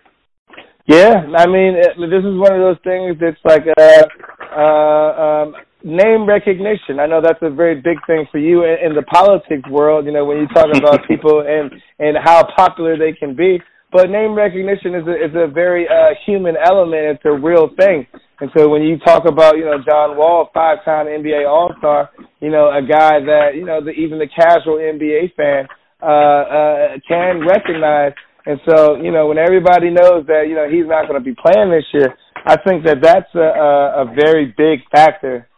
Yeah, 0.88 1.20
I 1.36 1.46
mean, 1.46 1.76
this 1.76 2.24
is 2.24 2.32
one 2.40 2.56
of 2.56 2.64
those 2.64 2.80
things 2.82 3.20
that's 3.20 3.36
like 3.44 3.66
a, 3.76 4.08
uh, 4.56 5.44
um, 5.44 5.54
name 5.84 6.26
recognition. 6.26 6.98
I 6.98 7.04
know 7.04 7.20
that's 7.20 7.42
a 7.42 7.50
very 7.50 7.74
big 7.74 7.98
thing 8.06 8.24
for 8.32 8.38
you 8.38 8.64
in, 8.64 8.76
in 8.86 8.94
the 8.94 9.02
politics 9.02 9.68
world. 9.68 10.06
You 10.06 10.12
know, 10.12 10.24
when 10.24 10.38
you 10.38 10.48
talk 10.48 10.74
about 10.74 11.00
people 11.08 11.44
and 11.46 11.70
and 11.98 12.16
how 12.16 12.48
popular 12.56 12.96
they 12.96 13.12
can 13.12 13.36
be. 13.36 13.60
But 13.92 14.08
name 14.08 14.32
recognition 14.32 14.94
is 14.94 15.06
a 15.06 15.12
is 15.12 15.34
a 15.34 15.52
very 15.52 15.86
uh, 15.86 16.16
human 16.24 16.56
element. 16.56 17.20
It's 17.20 17.24
a 17.26 17.36
real 17.36 17.68
thing. 17.76 18.06
And 18.40 18.50
so 18.56 18.70
when 18.70 18.80
you 18.80 18.96
talk 18.98 19.28
about 19.28 19.58
you 19.58 19.66
know 19.66 19.76
John 19.86 20.16
Wall, 20.16 20.48
five 20.54 20.84
time 20.86 21.04
NBA 21.04 21.46
All 21.46 21.70
Star, 21.78 22.08
you 22.40 22.50
know 22.50 22.72
a 22.72 22.80
guy 22.80 23.20
that 23.20 23.56
you 23.56 23.66
know 23.66 23.84
the, 23.84 23.90
even 23.90 24.18
the 24.18 24.28
casual 24.28 24.76
NBA 24.76 25.34
fan 25.36 25.68
uh, 26.00 26.06
uh, 26.06 26.88
can 27.06 27.44
recognize 27.46 28.12
And 28.46 28.60
so, 28.68 28.96
you 28.96 29.10
know, 29.10 29.26
when 29.26 29.38
everybody 29.38 29.90
knows 29.90 30.26
that, 30.26 30.46
you 30.48 30.54
know, 30.54 30.68
he's 30.68 30.86
not 30.86 31.08
going 31.08 31.22
to 31.22 31.24
be 31.24 31.36
playing 31.36 31.70
this 31.70 31.84
year, 31.92 32.14
I 32.46 32.56
think 32.66 32.84
that 32.84 32.98
that's 33.02 33.34
a, 33.34 33.38
a, 33.38 34.02
a 34.02 34.14
very 34.14 34.54
big 34.56 34.80
factor. 34.90 35.48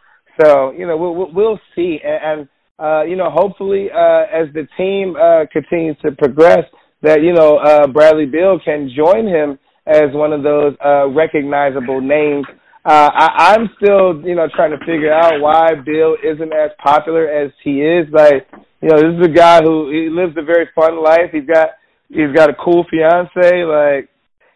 So, 0.41 0.71
you 0.71 0.87
know, 0.87 0.97
we'll, 0.97 1.31
we'll 1.31 1.59
see. 1.75 1.99
And, 2.03 2.39
and 2.39 2.49
uh, 2.81 3.03
you 3.03 3.15
know, 3.15 3.29
hopefully, 3.29 3.89
uh, 3.93 4.25
as 4.33 4.51
the 4.53 4.67
team 4.75 5.15
uh, 5.15 5.45
continues 5.53 5.95
to 6.01 6.11
progress, 6.13 6.65
that 7.03 7.21
you 7.21 7.31
know 7.31 7.57
uh, 7.57 7.85
Bradley 7.85 8.25
Beal 8.25 8.59
can 8.63 8.89
join 8.95 9.27
him 9.27 9.59
as 9.85 10.09
one 10.13 10.33
of 10.33 10.41
those 10.41 10.73
uh, 10.83 11.07
recognizable 11.09 12.01
names. 12.01 12.45
Uh, 12.83 13.09
I, 13.13 13.53
I'm 13.53 13.69
still, 13.77 14.21
you 14.25 14.33
know, 14.33 14.47
trying 14.55 14.71
to 14.71 14.79
figure 14.79 15.13
out 15.13 15.39
why 15.41 15.69
Beal 15.85 16.15
isn't 16.23 16.53
as 16.53 16.71
popular 16.83 17.29
as 17.29 17.51
he 17.63 17.81
is. 17.81 18.07
Like, 18.11 18.49
you 18.81 18.89
know, 18.89 18.97
this 18.97 19.13
is 19.19 19.25
a 19.25 19.33
guy 19.33 19.61
who 19.61 19.91
he 19.91 20.09
lives 20.09 20.33
a 20.37 20.43
very 20.43 20.67
fun 20.73 21.03
life. 21.03 21.29
He's 21.31 21.45
got 21.45 21.69
he's 22.11 22.35
got 22.35 22.49
a 22.49 22.53
cool 22.53 22.85
fiance. 22.89 23.63
Like, 23.63 24.09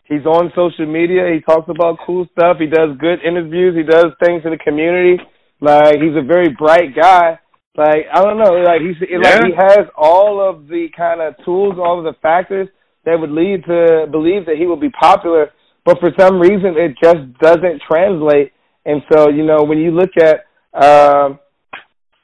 he's 0.03 0.25
on 0.25 0.51
social 0.55 0.85
media. 0.85 1.33
He 1.33 1.41
talks 1.41 1.69
about 1.69 1.97
cool 2.05 2.27
stuff. 2.31 2.57
He 2.59 2.67
does 2.67 2.97
good 2.99 3.19
interviews. 3.25 3.75
He 3.75 3.83
does 3.83 4.11
things 4.23 4.43
in 4.45 4.51
the 4.51 4.61
community. 4.63 5.17
Like, 5.61 5.95
he's 5.97 6.15
a 6.15 6.25
very 6.25 6.49
bright 6.49 6.95
guy. 6.95 7.39
Like 7.77 8.05
I 8.13 8.23
don't 8.23 8.37
know, 8.37 8.53
like 8.63 8.79
he's 8.81 8.95
yeah. 9.09 9.17
like 9.17 9.43
he 9.43 9.51
has 9.53 9.85
all 9.97 10.39
of 10.39 10.67
the 10.67 10.87
kind 10.95 11.19
of 11.19 11.35
tools, 11.43 11.75
all 11.77 11.99
of 11.99 12.05
the 12.05 12.17
factors 12.21 12.69
that 13.03 13.19
would 13.19 13.31
lead 13.31 13.65
to 13.65 14.07
believe 14.09 14.45
that 14.45 14.55
he 14.57 14.65
will 14.65 14.79
be 14.79 14.89
popular, 14.91 15.51
but 15.83 15.99
for 15.99 16.09
some 16.17 16.39
reason 16.39 16.75
it 16.77 16.95
just 17.03 17.37
doesn't 17.41 17.81
translate. 17.85 18.53
And 18.85 19.01
so, 19.11 19.29
you 19.29 19.45
know, 19.45 19.63
when 19.63 19.77
you 19.77 19.91
look 19.91 20.11
at 20.17 20.45
um 20.73 21.37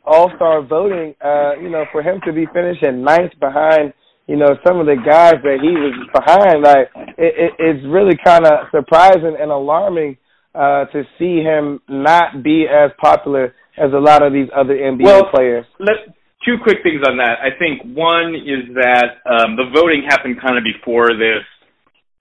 all 0.05 0.31
star 0.37 0.61
voting, 0.63 1.15
uh, 1.21 1.55
you 1.61 1.69
know, 1.69 1.83
for 1.91 2.01
him 2.01 2.21
to 2.25 2.31
be 2.31 2.45
finishing 2.53 3.03
ninth 3.03 3.33
behind, 3.39 3.93
you 4.31 4.39
know, 4.39 4.55
some 4.63 4.79
of 4.79 4.87
the 4.87 4.95
guys 4.95 5.43
that 5.43 5.59
he 5.59 5.75
was 5.75 5.91
behind, 6.15 6.63
like 6.63 6.87
it, 7.19 7.35
it, 7.35 7.51
it's 7.59 7.83
really 7.83 8.15
kind 8.15 8.47
of 8.47 8.71
surprising 8.71 9.35
and 9.35 9.51
alarming 9.51 10.15
uh, 10.55 10.87
to 10.95 11.03
see 11.19 11.43
him 11.43 11.83
not 11.91 12.39
be 12.39 12.63
as 12.63 12.95
popular 12.95 13.51
as 13.75 13.91
a 13.91 13.99
lot 13.99 14.23
of 14.23 14.31
these 14.31 14.47
other 14.55 14.79
NBA 14.79 15.03
well, 15.03 15.27
players. 15.35 15.67
Let, 15.83 16.15
two 16.47 16.55
quick 16.63 16.79
things 16.79 17.03
on 17.03 17.19
that. 17.19 17.43
I 17.43 17.51
think 17.59 17.83
one 17.91 18.31
is 18.39 18.71
that 18.79 19.19
um, 19.27 19.59
the 19.59 19.67
voting 19.75 20.07
happened 20.07 20.39
kind 20.39 20.55
of 20.55 20.63
before 20.63 21.11
this 21.11 21.43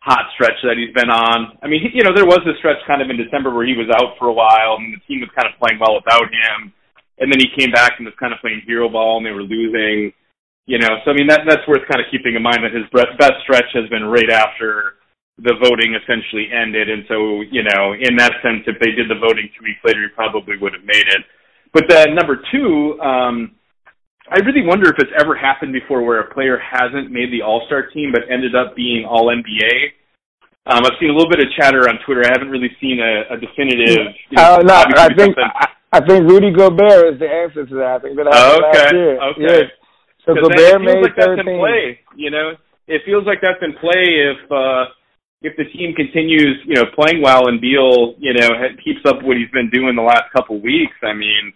hot 0.03 0.35
stretch 0.35 0.59
that 0.67 0.83
he's 0.83 0.91
been 0.91 1.15
on. 1.15 1.63
I 1.63 1.71
mean, 1.71 1.95
you 1.95 2.03
know, 2.03 2.11
there 2.11 2.27
was 2.27 2.43
a 2.43 2.59
stretch 2.59 2.83
kind 2.91 2.99
of 2.99 3.07
in 3.07 3.23
December 3.23 3.55
where 3.55 3.63
he 3.63 3.79
was 3.79 3.87
out 3.87 4.19
for 4.19 4.27
a 4.27 4.35
while 4.35 4.83
and 4.83 4.91
the 4.91 5.03
team 5.07 5.23
was 5.23 5.31
kind 5.31 5.47
of 5.47 5.55
playing 5.63 5.79
well 5.79 5.95
without 5.95 6.27
him. 6.27 6.75
And 7.23 7.31
then 7.31 7.39
he 7.39 7.55
came 7.55 7.71
back 7.71 8.03
and 8.03 8.07
was 8.09 8.19
kind 8.19 8.35
of 8.35 8.43
playing 8.43 8.67
hero 8.67 8.91
ball 8.91 9.23
and 9.23 9.27
they 9.27 9.31
were 9.31 9.47
losing. 9.47 10.11
You 10.71 10.79
know, 10.79 11.03
so 11.03 11.11
I 11.11 11.15
mean 11.19 11.27
that 11.27 11.43
that's 11.51 11.67
worth 11.67 11.83
kind 11.91 11.99
of 11.99 12.07
keeping 12.15 12.39
in 12.39 12.47
mind 12.47 12.63
that 12.63 12.71
his 12.71 12.87
best 12.95 13.43
stretch 13.43 13.67
has 13.75 13.91
been 13.91 14.07
right 14.07 14.31
after 14.31 15.03
the 15.43 15.59
voting 15.59 15.99
essentially 15.99 16.47
ended. 16.53 16.87
And 16.87 17.03
so, 17.09 17.43
you 17.49 17.67
know, 17.67 17.97
in 17.97 18.15
that 18.23 18.39
sense, 18.39 18.63
if 18.71 18.79
they 18.79 18.93
did 18.93 19.09
the 19.09 19.19
voting 19.19 19.49
two 19.57 19.65
weeks 19.65 19.83
later, 19.83 20.07
he 20.07 20.15
probably 20.15 20.55
would 20.61 20.77
have 20.77 20.85
made 20.85 21.11
it. 21.11 21.27
But 21.73 21.89
then 21.89 22.15
number 22.15 22.39
two, 22.53 23.01
um, 23.01 23.57
I 24.31 24.39
really 24.47 24.63
wonder 24.63 24.87
if 24.87 24.99
it's 25.03 25.11
ever 25.19 25.35
happened 25.35 25.73
before 25.73 26.07
where 26.07 26.21
a 26.21 26.31
player 26.31 26.61
hasn't 26.61 27.11
made 27.11 27.33
the 27.33 27.43
All 27.43 27.67
Star 27.67 27.91
team 27.91 28.13
but 28.13 28.31
ended 28.31 28.55
up 28.55 28.77
being 28.77 29.03
All 29.03 29.27
NBA. 29.27 29.75
Um, 30.71 30.87
I've 30.87 30.99
seen 31.01 31.11
a 31.11 31.17
little 31.17 31.31
bit 31.31 31.41
of 31.41 31.51
chatter 31.59 31.89
on 31.89 31.99
Twitter. 32.07 32.23
I 32.23 32.31
haven't 32.31 32.55
really 32.55 32.71
seen 32.79 33.01
a, 33.01 33.35
a 33.35 33.37
definitive. 33.41 34.15
You 34.31 34.39
know, 34.39 34.55
uh, 34.55 34.63
no, 34.63 34.75
I 34.87 35.11
think 35.19 35.35
I, 35.35 35.99
I 35.99 36.01
think 36.05 36.31
Rudy 36.31 36.53
Gobert 36.53 37.15
is 37.15 37.19
the 37.19 37.27
answer 37.27 37.67
to 37.67 37.75
that. 37.83 37.91
I 37.91 37.99
think 37.99 38.15
that 38.23 38.31
happened 38.31 38.71
okay, 38.71 38.79
last 38.79 38.95
year. 38.95 39.19
Okay. 39.19 39.67
Yes. 39.67 39.80
So 40.27 40.35
Gobert 40.35 40.83
made 40.83 41.03
like 41.03 41.17
13. 41.17 41.37
That's 41.37 41.41
in 41.41 41.59
play. 41.59 42.01
You 42.17 42.31
know, 42.31 42.53
it 42.87 43.03
feels 43.05 43.25
like 43.27 43.41
that's 43.41 43.63
in 43.63 43.73
play 43.81 44.05
if 44.31 44.41
uh, 44.51 44.93
if 45.43 45.57
the 45.57 45.65
team 45.73 45.95
continues, 45.95 46.61
you 46.67 46.75
know, 46.75 46.85
playing 46.95 47.23
well 47.23 47.49
and 47.49 47.61
Beal, 47.61 48.15
you 48.19 48.35
know, 48.35 48.49
keeps 48.85 49.01
up 49.07 49.23
what 49.23 49.37
he's 49.37 49.51
been 49.51 49.71
doing 49.71 49.97
the 49.97 50.03
last 50.05 50.29
couple 50.37 50.61
weeks. 50.61 50.97
I 51.03 51.15
mean, 51.15 51.53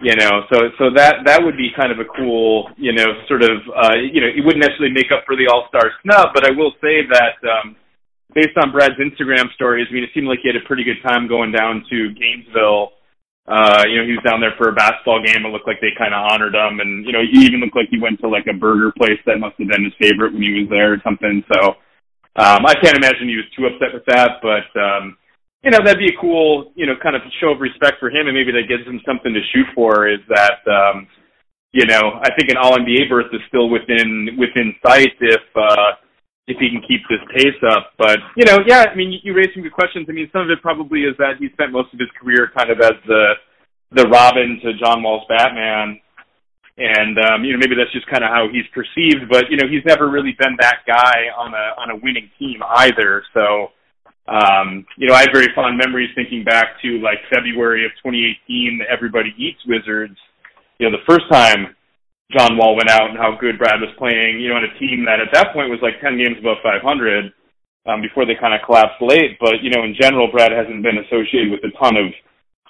you 0.00 0.14
know 0.16 0.44
so 0.52 0.68
so 0.78 0.84
that 0.92 1.24
that 1.24 1.40
would 1.40 1.56
be 1.56 1.70
kind 1.72 1.90
of 1.90 1.98
a 1.98 2.08
cool 2.16 2.68
you 2.76 2.92
know 2.92 3.06
sort 3.28 3.42
of 3.42 3.56
uh 3.72 3.96
you 3.96 4.20
know 4.20 4.28
it 4.28 4.44
wouldn't 4.44 4.60
necessarily 4.60 4.92
make 4.92 5.08
up 5.08 5.24
for 5.24 5.36
the 5.36 5.48
all 5.48 5.64
star 5.68 5.88
snub 6.02 6.28
but 6.34 6.44
i 6.44 6.50
will 6.50 6.72
say 6.84 7.00
that 7.08 7.40
um 7.48 7.76
based 8.34 8.56
on 8.60 8.70
brad's 8.72 9.00
instagram 9.00 9.48
stories 9.54 9.86
i 9.88 9.94
mean 9.94 10.04
it 10.04 10.10
seemed 10.12 10.28
like 10.28 10.40
he 10.42 10.48
had 10.52 10.56
a 10.56 10.66
pretty 10.68 10.84
good 10.84 11.00
time 11.00 11.26
going 11.26 11.50
down 11.50 11.82
to 11.88 12.12
gainesville 12.12 12.92
uh 13.46 13.86
you 13.86 13.98
know 13.98 14.06
he 14.06 14.18
was 14.18 14.26
down 14.26 14.40
there 14.42 14.54
for 14.58 14.68
a 14.68 14.74
basketball 14.74 15.22
game. 15.22 15.46
It 15.46 15.52
looked 15.54 15.66
like 15.66 15.80
they 15.80 15.94
kind 15.96 16.14
of 16.14 16.26
honored 16.30 16.54
him. 16.54 16.80
And 16.80 17.06
you 17.06 17.12
know 17.12 17.22
he 17.22 17.46
even 17.46 17.60
looked 17.60 17.76
like 17.76 17.90
he 17.90 17.98
went 17.98 18.20
to 18.20 18.28
like 18.28 18.46
a 18.50 18.56
burger 18.56 18.92
place 18.98 19.20
that 19.26 19.38
must 19.38 19.58
have 19.58 19.68
been 19.68 19.86
his 19.86 19.94
favorite 20.02 20.34
when 20.34 20.42
he 20.42 20.62
was 20.64 20.68
there 20.70 20.94
or 20.94 21.00
something. 21.02 21.44
So 21.52 21.78
um 22.36 22.66
i 22.66 22.74
can't 22.78 22.98
imagine 22.98 23.30
he 23.30 23.38
was 23.38 23.50
too 23.54 23.66
upset 23.70 23.94
with 23.94 24.06
that. 24.10 24.42
But 24.42 24.68
um 24.74 25.16
you 25.66 25.70
know 25.70 25.78
that'd 25.82 25.98
be 25.98 26.14
a 26.14 26.20
cool 26.20 26.70
you 26.74 26.86
know 26.86 26.94
kind 27.02 27.16
of 27.16 27.22
show 27.40 27.50
of 27.50 27.60
respect 27.60 27.98
for 27.98 28.10
him 28.10 28.30
and 28.30 28.34
maybe 28.38 28.52
that 28.52 28.70
gives 28.70 28.86
him 28.86 29.00
something 29.06 29.34
to 29.34 29.42
shoot 29.50 29.66
for 29.74 30.08
is 30.08 30.22
that 30.30 30.62
um 30.70 31.06
you 31.72 31.84
know 31.86 32.22
i 32.22 32.30
think 32.38 32.50
an 32.50 32.56
all 32.56 32.78
nba 32.78 33.08
berth 33.10 33.32
is 33.32 33.42
still 33.48 33.68
within 33.68 34.36
within 34.38 34.74
sight 34.86 35.14
if 35.20 35.42
uh 35.56 35.98
if 36.46 36.56
he 36.58 36.70
can 36.70 36.82
keep 36.86 37.02
this 37.10 37.22
pace 37.34 37.58
up. 37.70 37.92
But 37.98 38.18
you 38.36 38.44
know 38.44 38.58
yeah 38.66 38.86
i 38.90 38.94
mean 38.94 39.18
you, 39.22 39.34
raised 39.34 39.54
some 39.54 39.62
good 39.62 39.74
questions. 39.74 40.06
I 40.08 40.12
mean 40.12 40.30
some 40.32 40.42
of 40.42 40.50
it 40.50 40.62
probably 40.62 41.02
is 41.02 41.16
that 41.18 41.38
he 41.38 41.48
spent 41.52 41.72
most 41.72 41.92
of 41.92 41.98
his 41.98 42.10
career 42.20 42.50
kind 42.56 42.70
of 42.70 42.80
as 42.80 42.96
the 43.06 43.34
the 43.92 44.08
robin 44.08 44.60
to 44.62 44.74
john 44.78 45.02
wall's 45.02 45.26
batman. 45.28 46.00
And 46.78 47.18
um 47.18 47.44
you 47.44 47.52
know 47.52 47.58
maybe 47.58 47.74
that's 47.74 47.92
just 47.92 48.06
kind 48.06 48.22
of 48.22 48.30
how 48.30 48.48
he's 48.52 48.66
perceived 48.74 49.30
but 49.30 49.50
you 49.50 49.56
know 49.56 49.66
he's 49.66 49.84
never 49.84 50.10
really 50.10 50.36
been 50.38 50.56
that 50.60 50.86
guy 50.86 51.32
on 51.36 51.54
a 51.54 51.66
on 51.80 51.90
a 51.90 51.96
winning 51.96 52.30
team 52.38 52.62
either. 52.62 53.22
So 53.34 53.72
um, 54.28 54.84
you 54.96 55.06
know, 55.06 55.14
I 55.14 55.20
have 55.20 55.30
very 55.32 55.48
fond 55.54 55.78
memories 55.78 56.10
thinking 56.14 56.42
back 56.42 56.80
to 56.82 56.98
like 56.98 57.18
February 57.30 57.86
of 57.86 57.92
2018, 58.02 58.78
the 58.78 58.90
Everybody 58.90 59.32
Eats 59.38 59.60
Wizards. 59.66 60.18
You 60.78 60.90
know, 60.90 60.96
the 60.98 61.06
first 61.06 61.30
time 61.30 61.76
John 62.34 62.58
Wall 62.58 62.74
went 62.74 62.90
out 62.90 63.10
and 63.10 63.18
how 63.18 63.38
good 63.38 63.58
Brad 63.58 63.78
was 63.78 63.94
playing, 63.98 64.42
you 64.42 64.50
know, 64.50 64.58
on 64.58 64.66
a 64.66 64.78
team 64.78 65.06
that 65.06 65.22
at 65.22 65.30
that 65.32 65.54
point 65.54 65.70
was 65.70 65.78
like 65.82 66.02
10 66.02 66.18
games 66.18 66.38
above 66.42 66.58
500 66.62 67.30
um, 67.86 68.02
before 68.02 68.26
they 68.26 68.34
kind 68.34 68.50
of 68.54 68.66
collapsed 68.66 68.98
late. 68.98 69.38
But, 69.38 69.62
you 69.62 69.70
know, 69.70 69.86
in 69.86 69.94
general, 69.94 70.26
Brad 70.26 70.50
hasn't 70.50 70.82
been 70.82 70.98
associated 71.06 71.54
with 71.54 71.62
a 71.62 71.72
ton 71.78 71.94
of, 71.94 72.10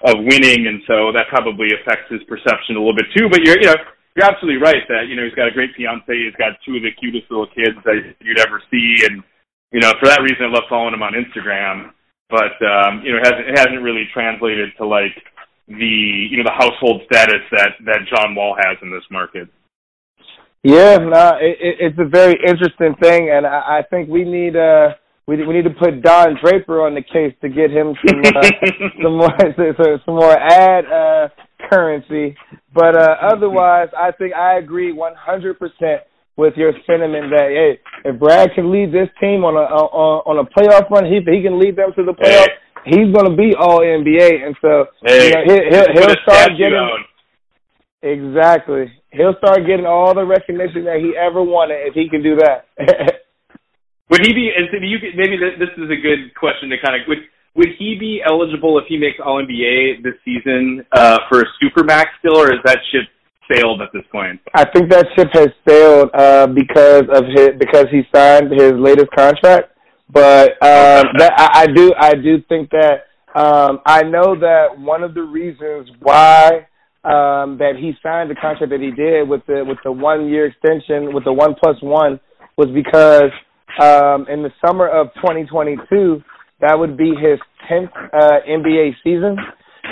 of 0.04 0.20
winning. 0.28 0.68
And 0.68 0.84
so 0.84 1.08
that 1.16 1.32
probably 1.32 1.72
affects 1.72 2.12
his 2.12 2.20
perception 2.28 2.76
a 2.76 2.80
little 2.84 2.96
bit 2.96 3.08
too. 3.16 3.32
But 3.32 3.40
you're, 3.48 3.56
you 3.56 3.72
know, 3.72 3.80
you're 4.12 4.28
absolutely 4.28 4.60
right 4.60 4.84
that, 4.92 5.08
you 5.08 5.16
know, 5.16 5.24
he's 5.24 5.36
got 5.36 5.48
a 5.48 5.56
great 5.56 5.72
fiance. 5.72 6.08
He's 6.08 6.36
got 6.36 6.60
two 6.60 6.76
of 6.76 6.84
the 6.84 6.92
cutest 7.00 7.32
little 7.32 7.48
kids 7.48 7.80
that 7.88 7.96
you'd 8.20 8.40
ever 8.40 8.60
see. 8.68 9.08
And, 9.08 9.24
you 9.72 9.80
know, 9.80 9.96
for 9.96 10.08
that 10.08 10.20
reason, 10.20 10.48
I 10.48 10.52
love 10.52 10.68
following 10.68 10.92
him 10.92 11.04
on 11.04 11.16
Instagram. 11.16 11.96
But 12.28 12.58
um, 12.58 13.02
you 13.06 13.12
know, 13.12 13.18
it 13.22 13.26
hasn't, 13.26 13.46
it 13.48 13.58
hasn't 13.58 13.82
really 13.82 14.08
translated 14.12 14.70
to 14.78 14.86
like 14.86 15.14
the 15.68 16.28
you 16.30 16.36
know 16.38 16.44
the 16.44 16.56
household 16.56 17.02
status 17.06 17.42
that 17.50 17.72
that 17.84 18.00
John 18.08 18.34
Wall 18.34 18.56
has 18.58 18.76
in 18.82 18.90
this 18.90 19.04
market. 19.10 19.48
Yeah, 20.62 20.98
no, 20.98 21.38
it, 21.40 21.78
it's 21.78 21.98
a 21.98 22.08
very 22.08 22.34
interesting 22.46 22.94
thing, 23.00 23.30
and 23.30 23.46
I, 23.46 23.78
I 23.78 23.82
think 23.88 24.08
we 24.08 24.24
need 24.24 24.56
uh 24.56 24.94
we 25.26 25.44
we 25.44 25.54
need 25.54 25.64
to 25.64 25.74
put 25.74 26.02
Don 26.02 26.38
Draper 26.42 26.86
on 26.86 26.94
the 26.94 27.02
case 27.02 27.34
to 27.42 27.48
get 27.48 27.70
him 27.70 27.94
some 28.06 28.20
uh, 28.20 28.42
some 29.02 29.16
more 29.16 29.36
some 30.06 30.14
more 30.14 30.38
ad 30.38 30.84
uh 30.86 31.28
currency. 31.70 32.36
But 32.72 32.96
uh 32.96 33.16
otherwise, 33.34 33.88
I 33.96 34.12
think 34.12 34.34
I 34.34 34.58
agree 34.58 34.92
100 34.92 35.58
percent 35.58 36.02
with 36.36 36.54
your 36.56 36.72
sentiment 36.86 37.30
that 37.30 37.48
hey, 37.50 37.80
if 38.04 38.20
Brad 38.20 38.50
can 38.54 38.70
lead 38.70 38.92
this 38.92 39.08
team 39.20 39.44
on 39.44 39.54
a 39.54 39.66
on, 39.66 40.38
on 40.38 40.38
a 40.38 40.46
playoff 40.46 40.88
run, 40.90 41.06
he 41.06 41.18
he 41.26 41.42
can 41.42 41.58
lead 41.58 41.76
them 41.76 41.90
to 41.96 42.04
the 42.04 42.12
playoffs. 42.12 42.46
Hey. 42.46 42.65
He's 42.86 43.10
going 43.10 43.26
to 43.26 43.36
be 43.36 43.50
all 43.58 43.80
NBA, 43.80 44.46
and 44.46 44.54
so 44.62 44.86
hey, 45.02 45.26
you 45.26 45.30
know, 45.34 45.42
he'll, 45.42 45.66
he'll, 45.74 46.06
he'll 46.06 46.22
start 46.22 46.50
getting 46.54 46.86
exactly. 48.02 48.92
He'll 49.10 49.34
start 49.38 49.66
getting 49.66 49.86
all 49.86 50.14
the 50.14 50.24
recognition 50.24 50.84
that 50.84 51.02
he 51.02 51.18
ever 51.18 51.42
wanted 51.42 51.82
if 51.82 51.94
he 51.94 52.08
can 52.08 52.22
do 52.22 52.36
that. 52.36 52.70
would 54.10 54.22
he 54.22 54.32
be? 54.32 54.54
Is 54.54 54.70
you 54.70 54.98
maybe 55.16 55.36
this 55.36 55.74
is 55.76 55.90
a 55.90 55.98
good 55.98 56.30
question 56.38 56.70
to 56.70 56.76
kind 56.78 56.94
of 56.94 57.08
would 57.08 57.26
would 57.56 57.74
he 57.78 57.96
be 57.98 58.22
eligible 58.24 58.78
if 58.78 58.84
he 58.86 58.98
makes 58.98 59.18
All 59.24 59.42
NBA 59.42 60.02
this 60.04 60.14
season 60.24 60.84
uh, 60.92 61.18
for 61.28 61.40
a 61.40 61.44
supermax 61.58 62.06
still, 62.20 62.38
or 62.38 62.52
is 62.52 62.60
that 62.64 62.78
ship 62.92 63.08
sailed 63.50 63.80
at 63.82 63.88
this 63.92 64.04
point? 64.12 64.40
I 64.54 64.64
think 64.70 64.90
that 64.90 65.06
ship 65.16 65.28
has 65.32 65.48
sailed 65.66 66.10
uh, 66.14 66.46
because 66.46 67.04
of 67.12 67.24
his 67.34 67.50
because 67.58 67.86
he 67.90 68.02
signed 68.14 68.52
his 68.52 68.74
latest 68.74 69.10
contract. 69.16 69.75
But 70.10 70.50
um, 70.62 71.04
that 71.18 71.32
I, 71.36 71.62
I 71.62 71.66
do 71.66 71.92
I 71.98 72.14
do 72.14 72.42
think 72.48 72.70
that 72.70 73.06
um, 73.34 73.80
I 73.84 74.02
know 74.02 74.38
that 74.38 74.78
one 74.78 75.02
of 75.02 75.14
the 75.14 75.22
reasons 75.22 75.90
why 76.00 76.66
um, 77.04 77.58
that 77.58 77.74
he 77.78 77.92
signed 78.02 78.30
the 78.30 78.34
contract 78.34 78.70
that 78.70 78.80
he 78.80 78.90
did 78.90 79.28
with 79.28 79.42
the 79.46 79.64
with 79.66 79.78
the 79.84 79.92
one 79.92 80.28
year 80.28 80.46
extension 80.46 81.12
with 81.12 81.24
the 81.24 81.32
one 81.32 81.54
plus 81.62 81.76
one 81.82 82.20
was 82.56 82.68
because 82.72 83.30
um, 83.82 84.26
in 84.28 84.42
the 84.42 84.50
summer 84.64 84.88
of 84.88 85.08
2022 85.16 86.22
that 86.60 86.78
would 86.78 86.96
be 86.96 87.10
his 87.10 87.38
10th 87.70 87.90
uh, 88.14 88.40
NBA 88.48 88.92
season 89.04 89.36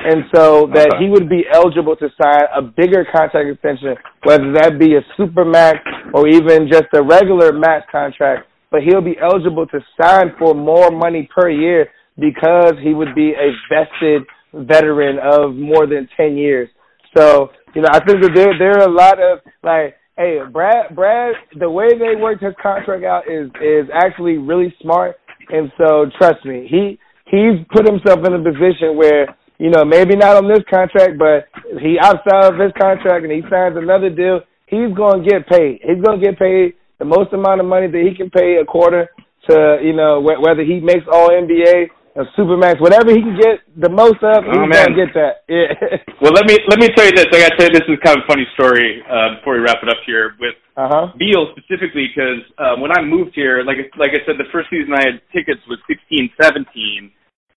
and 0.02 0.24
so 0.34 0.68
that 0.74 0.88
okay. 0.94 1.04
he 1.04 1.08
would 1.08 1.28
be 1.28 1.44
eligible 1.52 1.96
to 1.96 2.08
sign 2.20 2.42
a 2.54 2.60
bigger 2.60 3.06
contract 3.14 3.48
extension, 3.48 3.94
whether 4.24 4.52
that 4.52 4.78
be 4.78 4.96
a 4.96 5.00
super 5.16 5.44
max 5.44 5.78
or 6.12 6.28
even 6.28 6.68
just 6.68 6.86
a 6.94 7.02
regular 7.02 7.52
max 7.52 7.86
contract. 7.90 8.48
But 8.74 8.82
he'll 8.82 9.00
be 9.00 9.14
eligible 9.22 9.68
to 9.68 9.78
sign 10.02 10.34
for 10.36 10.52
more 10.52 10.90
money 10.90 11.28
per 11.32 11.48
year 11.48 11.86
because 12.18 12.74
he 12.82 12.92
would 12.92 13.14
be 13.14 13.30
a 13.30 13.54
vested 13.70 14.26
veteran 14.52 15.16
of 15.22 15.54
more 15.54 15.86
than 15.86 16.08
10 16.16 16.36
years. 16.36 16.68
So, 17.16 17.50
you 17.76 17.82
know, 17.82 17.88
I 17.92 18.04
think 18.04 18.20
that 18.22 18.32
there 18.34 18.58
there 18.58 18.82
are 18.82 18.88
a 18.88 18.92
lot 18.92 19.22
of 19.22 19.38
like 19.62 19.94
hey, 20.16 20.38
Brad 20.52 20.92
Brad 20.92 21.36
the 21.56 21.70
way 21.70 21.86
they 21.90 22.20
worked 22.20 22.42
his 22.42 22.54
contract 22.60 23.04
out 23.04 23.30
is 23.30 23.46
is 23.62 23.86
actually 23.94 24.38
really 24.38 24.74
smart 24.82 25.14
and 25.50 25.70
so 25.78 26.06
trust 26.18 26.44
me, 26.44 26.66
he 26.68 26.98
he's 27.30 27.62
put 27.70 27.86
himself 27.86 28.26
in 28.26 28.34
a 28.34 28.42
position 28.42 28.96
where, 28.96 29.36
you 29.58 29.70
know, 29.70 29.84
maybe 29.84 30.16
not 30.16 30.34
on 30.34 30.48
this 30.48 30.66
contract, 30.68 31.14
but 31.16 31.46
he 31.78 31.96
outside 32.02 32.50
of 32.50 32.58
his 32.58 32.72
contract 32.74 33.22
and 33.22 33.30
he 33.30 33.42
signs 33.46 33.78
another 33.78 34.10
deal, 34.10 34.40
he's 34.66 34.90
gonna 34.98 35.22
get 35.22 35.46
paid. 35.46 35.78
He's 35.78 36.02
gonna 36.02 36.20
get 36.20 36.36
paid 36.40 36.74
the 36.98 37.04
most 37.04 37.32
amount 37.32 37.60
of 37.60 37.66
money 37.66 37.86
that 37.86 38.02
he 38.02 38.14
can 38.14 38.30
pay 38.30 38.56
a 38.60 38.64
quarter 38.64 39.08
to, 39.50 39.78
you 39.82 39.92
know, 39.92 40.22
wh- 40.22 40.40
whether 40.40 40.62
he 40.62 40.80
makes 40.80 41.04
all 41.10 41.30
NBA 41.30 41.90
a 42.14 42.22
supermax, 42.38 42.80
whatever 42.80 43.10
he 43.10 43.18
can 43.18 43.34
get 43.34 43.58
the 43.74 43.90
most 43.90 44.22
of, 44.22 44.46
he's 44.46 44.54
oh, 44.54 44.70
gonna 44.70 44.94
get 44.94 45.10
that. 45.18 45.42
Yeah. 45.50 45.74
well, 46.22 46.30
let 46.30 46.46
me 46.46 46.56
let 46.70 46.78
me 46.78 46.88
tell 46.94 47.04
you 47.04 47.10
this. 47.10 47.26
I 47.34 47.42
gotta 47.42 47.56
tell 47.58 47.66
you 47.66 47.74
this 47.74 47.88
is 47.90 47.98
kind 48.06 48.16
of 48.18 48.22
a 48.22 48.30
funny 48.30 48.46
story 48.54 49.02
uh, 49.10 49.36
before 49.38 49.58
we 49.58 49.66
wrap 49.66 49.82
it 49.82 49.90
up 49.90 49.98
here 50.06 50.38
with 50.38 50.54
uh-huh. 50.78 51.10
Beal 51.18 51.50
specifically 51.58 52.06
because 52.06 52.42
um, 52.62 52.80
when 52.80 52.94
I 52.94 53.02
moved 53.02 53.34
here, 53.34 53.66
like 53.66 53.82
like 53.98 54.14
I 54.14 54.22
said, 54.26 54.38
the 54.38 54.46
first 54.54 54.70
season 54.70 54.94
I 54.94 55.02
had 55.02 55.26
tickets 55.34 55.60
was 55.66 55.82
sixteen, 55.90 56.30
seventeen. 56.38 57.10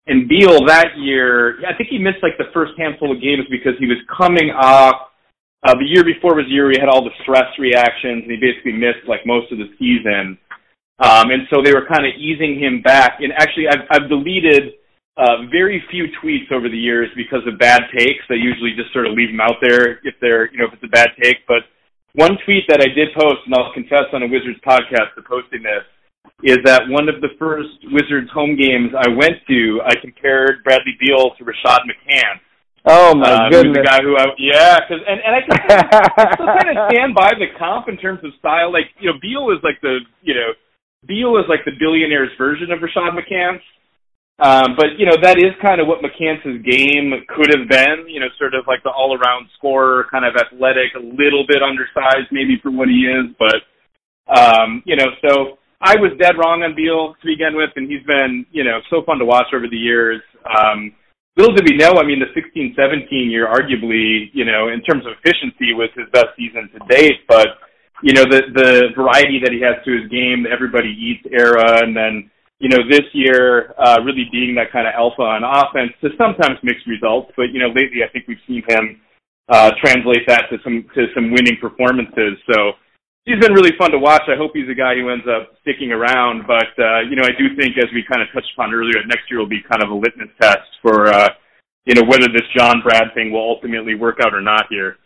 And 0.08 0.28
Beal 0.28 0.66
that 0.66 0.98
year, 0.98 1.60
I 1.68 1.76
think 1.78 1.90
he 1.90 2.00
missed 2.00 2.24
like 2.24 2.40
the 2.40 2.50
first 2.54 2.74
handful 2.78 3.12
of 3.12 3.22
games 3.22 3.46
because 3.52 3.78
he 3.78 3.86
was 3.86 4.02
coming 4.10 4.50
off. 4.56 5.07
Uh, 5.66 5.74
the 5.74 5.86
year 5.86 6.04
before 6.04 6.36
was 6.36 6.46
the 6.46 6.54
year 6.54 6.70
he 6.70 6.80
had 6.80 6.90
all 6.90 7.04
the 7.04 7.16
stress 7.24 7.50
reactions, 7.58 8.24
and 8.24 8.32
he 8.32 8.38
basically 8.38 8.74
missed 8.74 9.08
like 9.08 9.26
most 9.26 9.52
of 9.52 9.58
the 9.58 9.70
season. 9.80 10.38
Um, 11.00 11.30
and 11.30 11.46
so 11.50 11.62
they 11.62 11.74
were 11.74 11.86
kind 11.86 12.06
of 12.06 12.14
easing 12.18 12.58
him 12.58 12.82
back. 12.82 13.22
And 13.22 13.34
actually, 13.34 13.70
I've, 13.70 13.86
I've 13.90 14.10
deleted 14.10 14.78
uh, 15.18 15.50
very 15.50 15.82
few 15.90 16.06
tweets 16.22 16.52
over 16.54 16.70
the 16.70 16.78
years 16.78 17.10
because 17.16 17.42
of 17.46 17.58
bad 17.58 17.90
takes. 17.94 18.26
I 18.30 18.38
usually 18.38 18.74
just 18.78 18.94
sort 18.94 19.06
of 19.06 19.14
leave 19.14 19.30
them 19.30 19.42
out 19.42 19.58
there 19.62 19.98
if 20.06 20.14
they're, 20.22 20.50
you 20.52 20.58
know, 20.58 20.66
if 20.66 20.74
it's 20.74 20.86
a 20.86 20.94
bad 20.94 21.10
take. 21.22 21.46
But 21.48 21.66
one 22.14 22.38
tweet 22.46 22.66
that 22.70 22.82
I 22.82 22.90
did 22.94 23.14
post, 23.18 23.46
and 23.46 23.54
I'll 23.54 23.74
confess 23.74 24.10
on 24.14 24.24
a 24.24 24.30
Wizards 24.30 24.62
podcast 24.66 25.14
to 25.18 25.22
posting 25.22 25.62
this, 25.62 25.86
is 26.44 26.58
that 26.66 26.90
one 26.90 27.10
of 27.10 27.22
the 27.22 27.34
first 27.38 27.78
Wizards 27.90 28.30
home 28.34 28.58
games 28.58 28.94
I 28.94 29.10
went 29.10 29.42
to, 29.50 29.82
I 29.86 29.94
compared 30.02 30.64
Bradley 30.64 30.98
Beal 31.00 31.34
to 31.38 31.44
Rashad 31.46 31.82
McCants. 31.86 32.46
Oh 32.88 33.12
my 33.16 33.28
uh, 33.28 33.50
goodness! 33.52 33.76
the 33.76 33.84
guy 33.84 34.00
who, 34.00 34.16
I, 34.16 34.32
yeah, 34.40 34.80
cause, 34.88 35.04
and 35.04 35.20
and 35.20 35.34
I, 35.36 35.42
can, 35.44 35.56
I 35.60 36.24
still 36.40 36.48
kind 36.48 36.72
of 36.72 36.88
stand 36.88 37.12
by 37.12 37.36
the 37.36 37.52
comp 37.60 37.92
in 37.92 38.00
terms 38.00 38.24
of 38.24 38.32
style. 38.40 38.72
Like 38.72 38.88
you 39.00 39.12
know, 39.12 39.20
Beal 39.20 39.52
is 39.52 39.60
like 39.60 39.76
the 39.84 40.00
you 40.24 40.34
know 40.34 40.56
Beal 41.04 41.36
is 41.36 41.52
like 41.52 41.68
the 41.68 41.76
billionaire's 41.76 42.32
version 42.38 42.72
of 42.72 42.80
Rashad 42.80 43.12
McCants. 43.12 43.68
Um, 44.40 44.80
but 44.80 44.96
you 44.96 45.06
know 45.06 45.20
that 45.20 45.36
is 45.36 45.52
kind 45.60 45.82
of 45.82 45.88
what 45.88 46.00
McCants' 46.00 46.64
game 46.64 47.12
could 47.28 47.52
have 47.52 47.68
been. 47.68 48.08
You 48.08 48.24
know, 48.24 48.32
sort 48.40 48.56
of 48.56 48.64
like 48.68 48.84
the 48.84 48.92
all-around 48.96 49.52
scorer, 49.58 50.08
kind 50.10 50.24
of 50.24 50.40
athletic, 50.40 50.96
a 50.96 51.04
little 51.04 51.44
bit 51.44 51.60
undersized 51.60 52.32
maybe 52.32 52.56
for 52.64 52.72
what 52.72 52.88
he 52.88 53.04
is. 53.04 53.36
But 53.36 53.68
um, 54.32 54.82
you 54.86 54.96
know, 54.96 55.12
so 55.28 55.60
I 55.82 56.00
was 56.00 56.16
dead 56.22 56.40
wrong 56.40 56.64
on 56.64 56.72
Beal 56.72 57.20
to 57.20 57.26
begin 57.28 57.60
with, 57.60 57.76
and 57.76 57.90
he's 57.90 58.06
been 58.08 58.46
you 58.52 58.64
know 58.64 58.80
so 58.90 59.04
fun 59.04 59.20
to 59.20 59.26
watch 59.26 59.52
over 59.52 59.68
the 59.68 59.76
years. 59.76 60.22
Um, 60.48 60.94
little 61.38 61.56
did 61.56 61.70
we 61.70 61.78
know, 61.78 62.02
I 62.02 62.04
mean, 62.04 62.20
the 62.20 62.34
16-17 62.34 63.08
year, 63.30 63.48
arguably, 63.48 64.30
you 64.34 64.44
know, 64.44 64.70
in 64.70 64.82
terms 64.82 65.06
of 65.06 65.14
efficiency, 65.22 65.74
was 65.74 65.90
his 65.96 66.10
best 66.12 66.34
season 66.36 66.70
to 66.74 66.80
date. 66.90 67.22
But 67.28 67.48
you 68.04 68.14
know, 68.14 68.26
the 68.30 68.42
the 68.54 68.70
variety 68.94 69.42
that 69.42 69.52
he 69.52 69.62
has 69.62 69.82
to 69.86 69.90
his 69.90 70.06
game, 70.10 70.44
the 70.44 70.52
everybody 70.54 70.90
eats 70.90 71.26
era, 71.34 71.82
and 71.82 71.98
then 71.98 72.30
you 72.60 72.70
know 72.70 72.86
this 72.90 73.06
year 73.14 73.74
uh, 73.78 73.98
really 74.06 74.30
being 74.32 74.54
that 74.56 74.72
kind 74.72 74.88
of 74.88 74.94
alpha 74.94 75.22
on 75.22 75.42
offense 75.42 75.94
to 76.02 76.10
sometimes 76.18 76.62
mixed 76.62 76.86
results, 76.86 77.32
but 77.36 77.50
you 77.54 77.60
know 77.60 77.70
lately 77.74 78.06
I 78.06 78.10
think 78.14 78.28
we've 78.28 78.42
seen 78.46 78.62
him 78.70 79.02
uh, 79.50 79.72
translate 79.82 80.28
that 80.28 80.46
to 80.52 80.58
some 80.64 80.86
to 80.94 81.08
some 81.16 81.32
winning 81.32 81.58
performances. 81.60 82.38
So 82.54 82.78
he's 83.28 83.40
been 83.44 83.52
really 83.52 83.76
fun 83.78 83.92
to 83.92 84.00
watch. 84.00 84.24
I 84.32 84.40
hope 84.40 84.52
he's 84.56 84.72
a 84.72 84.74
guy 84.74 84.96
who 84.96 85.12
ends 85.12 85.28
up 85.28 85.52
sticking 85.62 85.92
around. 85.92 86.48
But 86.48 86.72
uh, 86.80 87.04
you 87.12 87.20
know, 87.20 87.28
I 87.28 87.36
do 87.36 87.54
think, 87.60 87.78
as 87.78 87.92
we 87.94 88.08
kind 88.08 88.24
of 88.24 88.32
touched 88.34 88.56
upon 88.56 88.74
earlier, 88.74 89.04
next 89.06 89.28
year 89.30 89.40
will 89.40 89.52
be 89.52 89.62
kind 89.62 89.84
of 89.84 89.92
a 89.92 89.94
litmus 89.94 90.32
test 90.42 90.72
for 90.82 91.12
uh, 91.12 91.30
you 91.86 91.94
know 91.94 92.08
whether 92.08 92.32
this 92.32 92.48
John 92.56 92.82
Brad 92.82 93.14
thing 93.14 93.32
will 93.32 93.44
ultimately 93.44 93.94
work 93.94 94.18
out 94.24 94.34
or 94.34 94.42
not 94.42 94.66
here. 94.72 94.98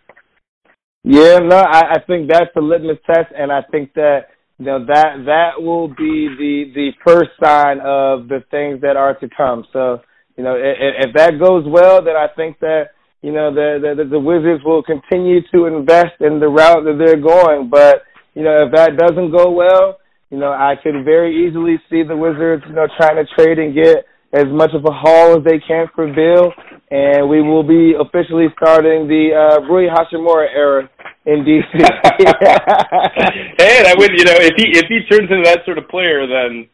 Yeah, 1.03 1.39
no, 1.39 1.57
I, 1.57 1.97
I 1.97 1.99
think 2.05 2.29
that's 2.29 2.53
the 2.53 2.61
litmus 2.61 3.01
test, 3.07 3.33
and 3.35 3.51
I 3.51 3.63
think 3.71 3.93
that 3.95 4.29
you 4.59 4.65
know 4.65 4.85
that 4.85 5.25
that 5.25 5.61
will 5.61 5.87
be 5.89 6.29
the 6.37 6.71
the 6.75 6.89
first 7.03 7.31
sign 7.43 7.79
of 7.81 8.29
the 8.29 8.45
things 8.51 8.81
that 8.81 8.95
are 8.95 9.17
to 9.19 9.27
come. 9.35 9.65
So 9.73 10.01
you 10.37 10.43
know, 10.43 10.55
if, 10.55 11.09
if 11.09 11.15
that 11.15 11.39
goes 11.39 11.65
well, 11.67 12.03
then 12.05 12.15
I 12.15 12.27
think 12.35 12.59
that 12.59 12.93
you 13.23 13.31
know 13.31 13.51
the, 13.53 13.95
the 13.97 14.05
the 14.05 14.19
Wizards 14.19 14.63
will 14.63 14.83
continue 14.83 15.41
to 15.53 15.65
invest 15.65 16.21
in 16.21 16.39
the 16.39 16.47
route 16.47 16.83
that 16.85 16.97
they're 17.03 17.19
going. 17.19 17.69
But 17.69 18.03
you 18.33 18.43
know, 18.43 18.65
if 18.65 18.71
that 18.73 18.97
doesn't 18.97 19.31
go 19.31 19.51
well, 19.51 19.99
you 20.29 20.37
know, 20.37 20.51
I 20.51 20.75
could 20.81 21.03
very 21.03 21.47
easily 21.47 21.77
see 21.89 22.03
the 22.03 22.15
Wizards, 22.15 22.63
you 22.67 22.73
know, 22.73 22.87
trying 22.97 23.17
to 23.17 23.25
trade 23.35 23.59
and 23.59 23.75
get 23.75 24.05
as 24.33 24.45
much 24.47 24.71
of 24.73 24.85
a 24.85 24.91
haul 24.91 25.37
as 25.37 25.43
they 25.43 25.59
can 25.59 25.87
for 25.93 26.07
Beal, 26.07 26.53
and 26.89 27.27
we 27.27 27.41
will 27.41 27.63
be 27.63 27.93
officially 27.99 28.47
starting 28.55 29.05
the 29.07 29.33
uh, 29.35 29.59
Rui 29.67 29.89
Hachimura 29.91 30.47
era 30.55 30.89
in 31.25 31.43
DC. 31.43 31.67
and 31.75 31.83
I 33.87 33.93
would 33.97 34.11
you 34.15 34.23
know 34.23 34.39
if 34.39 34.53
he 34.55 34.69
if 34.71 34.87
he 34.87 35.03
turns 35.11 35.29
into 35.29 35.43
that 35.43 35.65
sort 35.65 35.77
of 35.77 35.89
player, 35.89 36.25
then 36.27 36.69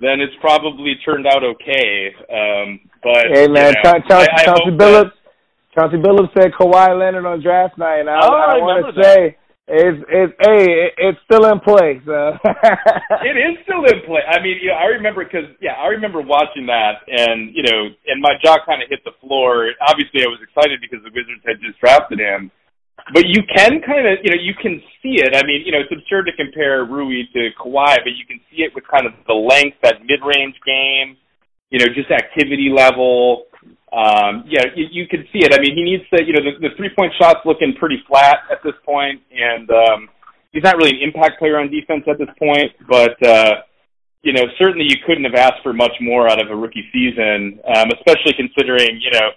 then 0.00 0.20
it's 0.20 0.34
probably 0.40 0.96
turned 1.04 1.26
out 1.26 1.44
okay. 1.44 2.12
Um, 2.26 2.80
but 3.02 3.26
hey 3.32 3.46
man, 3.46 3.70
you 3.70 3.74
know, 3.84 3.92
Chauncey, 4.02 4.10
I, 4.10 4.26
I 4.34 4.44
Chauncey 4.44 4.72
Billups, 4.74 5.14
that... 5.14 5.78
Chauncey 5.78 5.98
Billups 5.98 6.32
said 6.36 6.50
Kawhi 6.58 6.98
Leonard 6.98 7.24
on 7.24 7.40
draft 7.40 7.78
night, 7.78 8.00
and 8.00 8.10
I, 8.10 8.18
oh, 8.20 8.34
I, 8.34 8.54
I 8.54 8.56
want 8.58 8.92
to 8.94 9.02
say 9.02 9.36
it's 9.68 9.98
it's 10.06 10.34
hey, 10.38 10.94
it's 10.94 11.18
still 11.26 11.50
in 11.50 11.58
play. 11.58 11.98
So 12.06 12.38
it 13.26 13.34
is 13.34 13.58
still 13.66 13.82
in 13.82 13.98
play. 14.06 14.22
I 14.22 14.38
mean, 14.38 14.62
you 14.62 14.70
know, 14.70 14.78
I 14.78 14.94
remember 14.94 15.24
because 15.24 15.50
yeah, 15.60 15.74
I 15.74 15.90
remember 15.90 16.22
watching 16.22 16.66
that, 16.66 17.02
and 17.08 17.50
you 17.50 17.66
know, 17.66 17.90
and 18.06 18.22
my 18.22 18.38
jaw 18.42 18.58
kind 18.64 18.82
of 18.82 18.88
hit 18.88 19.02
the 19.02 19.18
floor. 19.18 19.74
Obviously, 19.82 20.22
I 20.22 20.30
was 20.30 20.38
excited 20.38 20.78
because 20.80 21.02
the 21.02 21.10
Wizards 21.10 21.42
had 21.42 21.58
just 21.58 21.82
drafted 21.82 22.22
him, 22.22 22.54
but 23.12 23.26
you 23.26 23.42
can 23.42 23.82
kind 23.82 24.06
of 24.06 24.22
you 24.22 24.30
know 24.30 24.38
you 24.38 24.54
can 24.54 24.78
see 25.02 25.18
it. 25.18 25.34
I 25.34 25.42
mean, 25.42 25.66
you 25.66 25.74
know, 25.74 25.82
it's 25.82 25.90
absurd 25.90 26.30
to 26.30 26.34
compare 26.38 26.86
Rui 26.86 27.26
to 27.34 27.50
Kawhi, 27.58 28.06
but 28.06 28.14
you 28.14 28.22
can 28.22 28.38
see 28.54 28.62
it 28.62 28.70
with 28.70 28.86
kind 28.86 29.06
of 29.06 29.18
the 29.26 29.34
length, 29.34 29.82
that 29.82 29.98
mid-range 30.06 30.54
game, 30.62 31.18
you 31.74 31.82
know, 31.82 31.90
just 31.90 32.14
activity 32.14 32.70
level 32.70 33.50
um, 33.92 34.42
yeah, 34.48 34.66
you, 34.74 34.86
you 34.90 35.06
can 35.06 35.22
see 35.32 35.46
it. 35.46 35.54
I 35.54 35.60
mean, 35.62 35.76
he 35.76 35.82
needs 35.82 36.02
to, 36.10 36.18
you 36.24 36.32
know, 36.34 36.42
the, 36.42 36.58
the 36.68 36.74
three 36.76 36.90
point 36.96 37.12
shot's 37.18 37.40
looking 37.46 37.74
pretty 37.78 38.02
flat 38.08 38.42
at 38.50 38.58
this 38.64 38.74
point, 38.84 39.22
and 39.30 39.70
um, 39.70 40.08
he's 40.50 40.64
not 40.64 40.76
really 40.76 40.90
an 40.90 41.02
impact 41.02 41.38
player 41.38 41.58
on 41.58 41.70
defense 41.70 42.02
at 42.10 42.18
this 42.18 42.30
point. 42.38 42.72
But 42.88 43.14
uh, 43.22 43.62
you 44.22 44.32
know, 44.32 44.42
certainly 44.58 44.86
you 44.90 44.98
couldn't 45.06 45.24
have 45.24 45.38
asked 45.38 45.62
for 45.62 45.72
much 45.72 45.94
more 46.00 46.28
out 46.28 46.42
of 46.42 46.50
a 46.50 46.56
rookie 46.56 46.90
season, 46.92 47.60
um, 47.76 47.86
especially 47.94 48.34
considering 48.34 48.98
you 48.98 49.12
know 49.12 49.30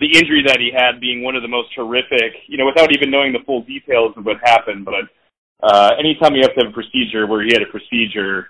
the 0.00 0.08
injury 0.16 0.42
that 0.46 0.56
he 0.56 0.72
had 0.72 0.98
being 0.98 1.22
one 1.22 1.36
of 1.36 1.42
the 1.42 1.52
most 1.52 1.68
horrific. 1.76 2.40
You 2.48 2.56
know, 2.56 2.64
without 2.64 2.96
even 2.96 3.10
knowing 3.10 3.34
the 3.34 3.44
full 3.44 3.62
details 3.62 4.14
of 4.16 4.24
what 4.24 4.38
happened, 4.42 4.86
but 4.86 5.12
uh, 5.62 5.92
anytime 5.98 6.34
you 6.34 6.40
have 6.40 6.54
to 6.56 6.64
have 6.64 6.72
a 6.72 6.74
procedure 6.74 7.26
where 7.26 7.44
he 7.44 7.52
had 7.52 7.60
a 7.60 7.68
procedure 7.68 8.48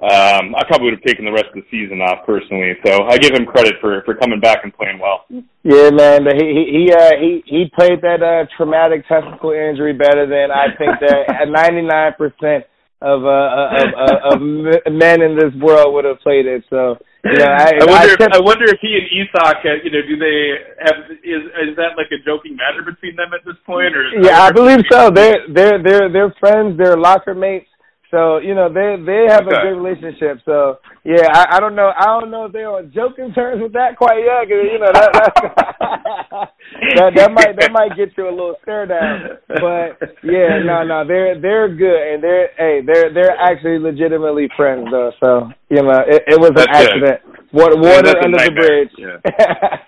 um, 0.00 0.56
I 0.56 0.64
probably 0.64 0.90
would 0.90 0.98
have 1.00 1.04
taken 1.04 1.24
the 1.24 1.32
rest 1.32 1.52
of 1.52 1.60
the 1.60 1.66
season 1.70 2.00
off 2.00 2.24
personally. 2.24 2.72
So 2.86 3.04
I 3.04 3.18
give 3.18 3.36
him 3.36 3.44
credit 3.44 3.76
for 3.80 4.02
for 4.04 4.14
coming 4.14 4.40
back 4.40 4.64
and 4.64 4.72
playing 4.72 4.98
well. 4.98 5.28
Yeah, 5.62 5.90
man. 5.90 6.24
He 6.24 6.44
he 6.44 6.62
he 6.72 6.92
uh, 6.92 7.12
he, 7.20 7.42
he 7.44 7.70
played 7.76 8.00
that 8.00 8.22
uh, 8.24 8.48
traumatic 8.56 9.06
testicle 9.06 9.52
injury 9.52 9.92
better 9.92 10.24
than 10.24 10.48
I 10.50 10.72
think 10.76 11.00
that 11.00 11.48
ninety 11.48 11.82
nine 11.82 12.12
percent 12.16 12.64
of 13.02 13.24
uh 13.24 13.28
of, 13.28 13.88
of, 13.96 14.32
of 14.32 14.92
men 14.92 15.22
in 15.22 15.36
this 15.36 15.52
world 15.60 15.94
would 15.94 16.04
have 16.04 16.20
played 16.20 16.44
it. 16.44 16.64
So 16.68 16.96
you 17.24 17.36
know, 17.36 17.52
I, 17.52 17.72
I 17.80 17.84
wonder. 17.84 18.16
I, 18.20 18.24
if, 18.24 18.32
I 18.32 18.40
wonder 18.40 18.64
if 18.64 18.80
he 18.80 18.96
and 18.96 19.04
Isaac, 19.36 19.64
uh, 19.64 19.84
you 19.84 19.90
know, 19.90 20.00
do 20.04 20.16
they 20.16 20.40
have? 20.84 20.96
Is 21.24 21.44
is 21.68 21.76
that 21.76 21.96
like 21.96 22.08
a 22.12 22.20
joking 22.24 22.56
matter 22.56 22.82
between 22.84 23.16
them 23.16 23.32
at 23.36 23.44
this 23.44 23.56
point, 23.66 23.96
or? 23.96 24.08
Yeah, 24.20 24.40
I 24.40 24.52
believe 24.52 24.80
so. 24.90 25.10
They're 25.10 25.44
they're 25.52 25.82
they're 25.82 26.08
they're 26.12 26.34
friends. 26.40 26.78
They're 26.78 26.96
locker 26.96 27.34
mates. 27.34 27.68
So 28.10 28.38
you 28.38 28.54
know 28.54 28.66
they 28.66 28.98
they 28.98 29.30
have 29.30 29.46
okay. 29.46 29.54
a 29.54 29.62
good 29.62 29.78
relationship. 29.78 30.42
So 30.44 30.78
yeah, 31.04 31.30
I, 31.30 31.56
I 31.56 31.60
don't 31.60 31.76
know. 31.76 31.92
I 31.96 32.06
don't 32.18 32.30
know 32.30 32.46
if 32.46 32.52
they're 32.52 32.68
on 32.68 32.90
joking 32.92 33.32
terms 33.32 33.62
with 33.62 33.72
that 33.74 33.96
quite 33.96 34.18
yet. 34.18 34.50
Cause, 34.50 34.66
you 34.66 34.78
know 34.82 34.90
that 34.90 35.12
that, 36.98 37.12
that 37.14 37.30
might 37.32 37.54
that 37.54 37.70
might 37.70 37.96
get 37.96 38.10
you 38.18 38.28
a 38.28 38.34
little 38.34 38.56
stare 38.62 38.86
down. 38.86 39.38
But 39.46 40.18
yeah, 40.24 40.58
no, 40.66 40.82
no, 40.82 41.06
they're 41.06 41.40
they're 41.40 41.70
good 41.70 42.14
and 42.14 42.22
they're 42.22 42.50
hey 42.58 42.80
they're 42.84 43.14
they're 43.14 43.38
actually 43.38 43.78
legitimately 43.78 44.50
friends 44.56 44.88
though. 44.90 45.12
So 45.20 45.48
you 45.68 45.82
know 45.82 46.02
it, 46.02 46.22
it 46.26 46.40
was 46.40 46.50
That's 46.56 46.66
an 46.66 46.74
accident. 46.74 47.20
Water, 47.52 47.76
water 47.76 48.14
yeah, 48.14 48.24
under 48.24 48.38
the 48.38 48.50
bridge. 48.50 48.90
Yeah. 48.98 49.78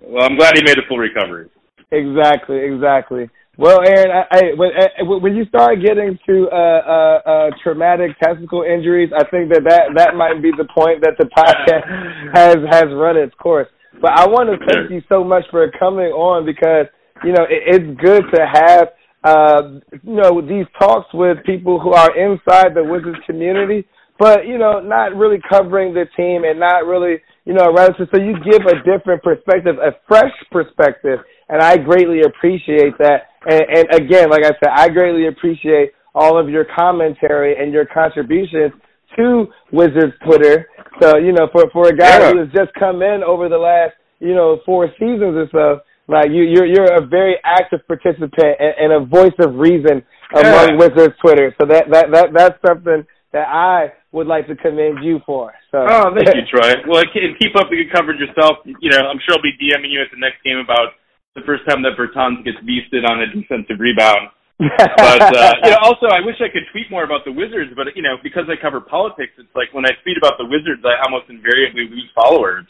well, 0.00 0.24
I'm 0.24 0.36
glad 0.36 0.56
he 0.56 0.62
made 0.62 0.78
a 0.78 0.86
full 0.88 0.98
recovery. 0.98 1.48
Exactly, 1.92 2.56
exactly. 2.64 3.28
Well, 3.62 3.78
Aaron, 3.86 4.10
I, 4.10 4.24
I, 4.28 4.40
when, 4.56 4.70
I, 4.74 5.02
when 5.06 5.36
you 5.36 5.44
start 5.44 5.78
getting 5.80 6.18
to 6.26 6.48
uh, 6.50 6.56
uh, 6.56 7.18
uh, 7.22 7.50
traumatic 7.62 8.10
testicle 8.18 8.64
injuries, 8.64 9.12
I 9.14 9.22
think 9.30 9.54
that, 9.54 9.62
that 9.70 9.94
that 9.94 10.16
might 10.16 10.42
be 10.42 10.50
the 10.50 10.66
point 10.74 11.00
that 11.02 11.14
the 11.14 11.30
podcast 11.30 11.86
has 12.34 12.56
has 12.74 12.90
run 12.90 13.16
its 13.16 13.32
course. 13.36 13.68
But 14.00 14.18
I 14.18 14.26
want 14.26 14.50
to 14.50 14.58
thank 14.66 14.90
you 14.90 15.00
so 15.08 15.22
much 15.22 15.44
for 15.52 15.70
coming 15.78 16.10
on 16.10 16.44
because 16.44 16.90
you 17.22 17.30
know 17.30 17.46
it, 17.46 17.78
it's 17.78 18.00
good 18.02 18.24
to 18.34 18.42
have 18.50 18.88
uh, 19.22 19.78
you 20.02 20.18
know 20.18 20.42
these 20.42 20.66
talks 20.76 21.06
with 21.14 21.38
people 21.46 21.78
who 21.78 21.92
are 21.92 22.10
inside 22.18 22.74
the 22.74 22.82
Wizards 22.82 23.22
community, 23.26 23.86
but 24.18 24.44
you 24.44 24.58
know 24.58 24.80
not 24.80 25.14
really 25.14 25.38
covering 25.48 25.94
the 25.94 26.06
team 26.16 26.42
and 26.42 26.58
not 26.58 26.84
really 26.84 27.22
you 27.44 27.54
know 27.54 27.72
rather 27.72 27.94
so 27.94 28.18
you 28.18 28.34
give 28.42 28.66
a 28.66 28.82
different 28.82 29.22
perspective, 29.22 29.78
a 29.78 29.94
fresh 30.08 30.34
perspective, 30.50 31.20
and 31.48 31.62
I 31.62 31.76
greatly 31.76 32.22
appreciate 32.26 32.98
that. 32.98 33.30
And, 33.46 33.62
and 33.62 33.94
again, 33.94 34.30
like 34.30 34.44
I 34.44 34.52
said, 34.62 34.70
I 34.72 34.88
greatly 34.88 35.26
appreciate 35.26 35.92
all 36.14 36.38
of 36.38 36.48
your 36.48 36.66
commentary 36.76 37.56
and 37.56 37.72
your 37.72 37.86
contributions 37.86 38.72
to 39.16 39.46
Wizards 39.72 40.14
Twitter. 40.24 40.68
So, 41.00 41.16
you 41.16 41.32
know, 41.32 41.48
for 41.52 41.68
for 41.72 41.88
a 41.88 41.96
guy 41.96 42.18
yeah. 42.18 42.32
who 42.32 42.38
has 42.38 42.48
just 42.54 42.72
come 42.78 43.02
in 43.02 43.22
over 43.26 43.48
the 43.48 43.58
last, 43.58 43.94
you 44.20 44.34
know, 44.34 44.60
four 44.64 44.88
seasons 44.98 45.34
or 45.36 45.48
so, 45.50 45.80
like 46.08 46.28
you 46.30 46.42
you're 46.42 46.66
you're 46.66 46.92
a 46.92 47.06
very 47.06 47.36
active 47.44 47.80
participant 47.86 48.32
and, 48.58 48.74
and 48.78 48.92
a 48.92 49.04
voice 49.04 49.34
of 49.40 49.54
reason 49.54 50.02
among 50.34 50.68
yeah. 50.70 50.76
Wizards 50.76 51.14
Twitter. 51.20 51.54
So 51.60 51.66
that 51.66 51.86
that 51.90 52.10
that 52.12 52.28
that's 52.34 52.58
something 52.66 53.04
that 53.32 53.48
I 53.48 53.92
would 54.12 54.26
like 54.26 54.46
to 54.46 54.56
commend 54.56 55.02
you 55.02 55.20
for. 55.24 55.52
So. 55.70 55.86
Oh, 55.88 56.12
thank 56.14 56.28
you, 56.36 56.44
Troy. 56.52 56.84
Well, 56.86 57.02
keep 57.12 57.56
up 57.56 57.72
the 57.72 57.76
good 57.80 57.92
coverage 57.92 58.20
yourself. 58.20 58.58
You 58.64 58.90
know, 58.90 59.08
I'm 59.08 59.18
sure 59.24 59.36
I'll 59.36 59.42
be 59.42 59.56
DMing 59.56 59.88
you 59.88 60.02
at 60.02 60.12
the 60.12 60.20
next 60.20 60.44
game 60.44 60.58
about 60.58 60.92
the 61.34 61.42
first 61.46 61.64
time 61.68 61.82
that 61.82 61.96
Bertans 61.96 62.44
gets 62.44 62.58
beasted 62.60 63.08
on 63.08 63.20
a 63.24 63.28
defensive 63.32 63.80
rebound. 63.80 64.28
but 64.62 65.34
uh, 65.34 65.54
you 65.64 65.70
know, 65.74 65.82
also 65.82 66.06
I 66.06 66.20
wish 66.20 66.36
I 66.38 66.52
could 66.52 66.62
tweet 66.70 66.86
more 66.90 67.02
about 67.02 67.24
the 67.24 67.32
Wizards, 67.32 67.72
but 67.74 67.90
you 67.96 68.02
know, 68.02 68.20
because 68.22 68.46
I 68.46 68.54
cover 68.60 68.80
politics, 68.80 69.32
it's 69.38 69.50
like 69.56 69.72
when 69.72 69.84
I 69.86 69.90
tweet 70.04 70.20
about 70.20 70.38
the 70.38 70.46
Wizards, 70.46 70.84
I 70.84 71.02
almost 71.02 71.26
invariably 71.30 71.88
lose 71.90 72.06
followers. 72.14 72.68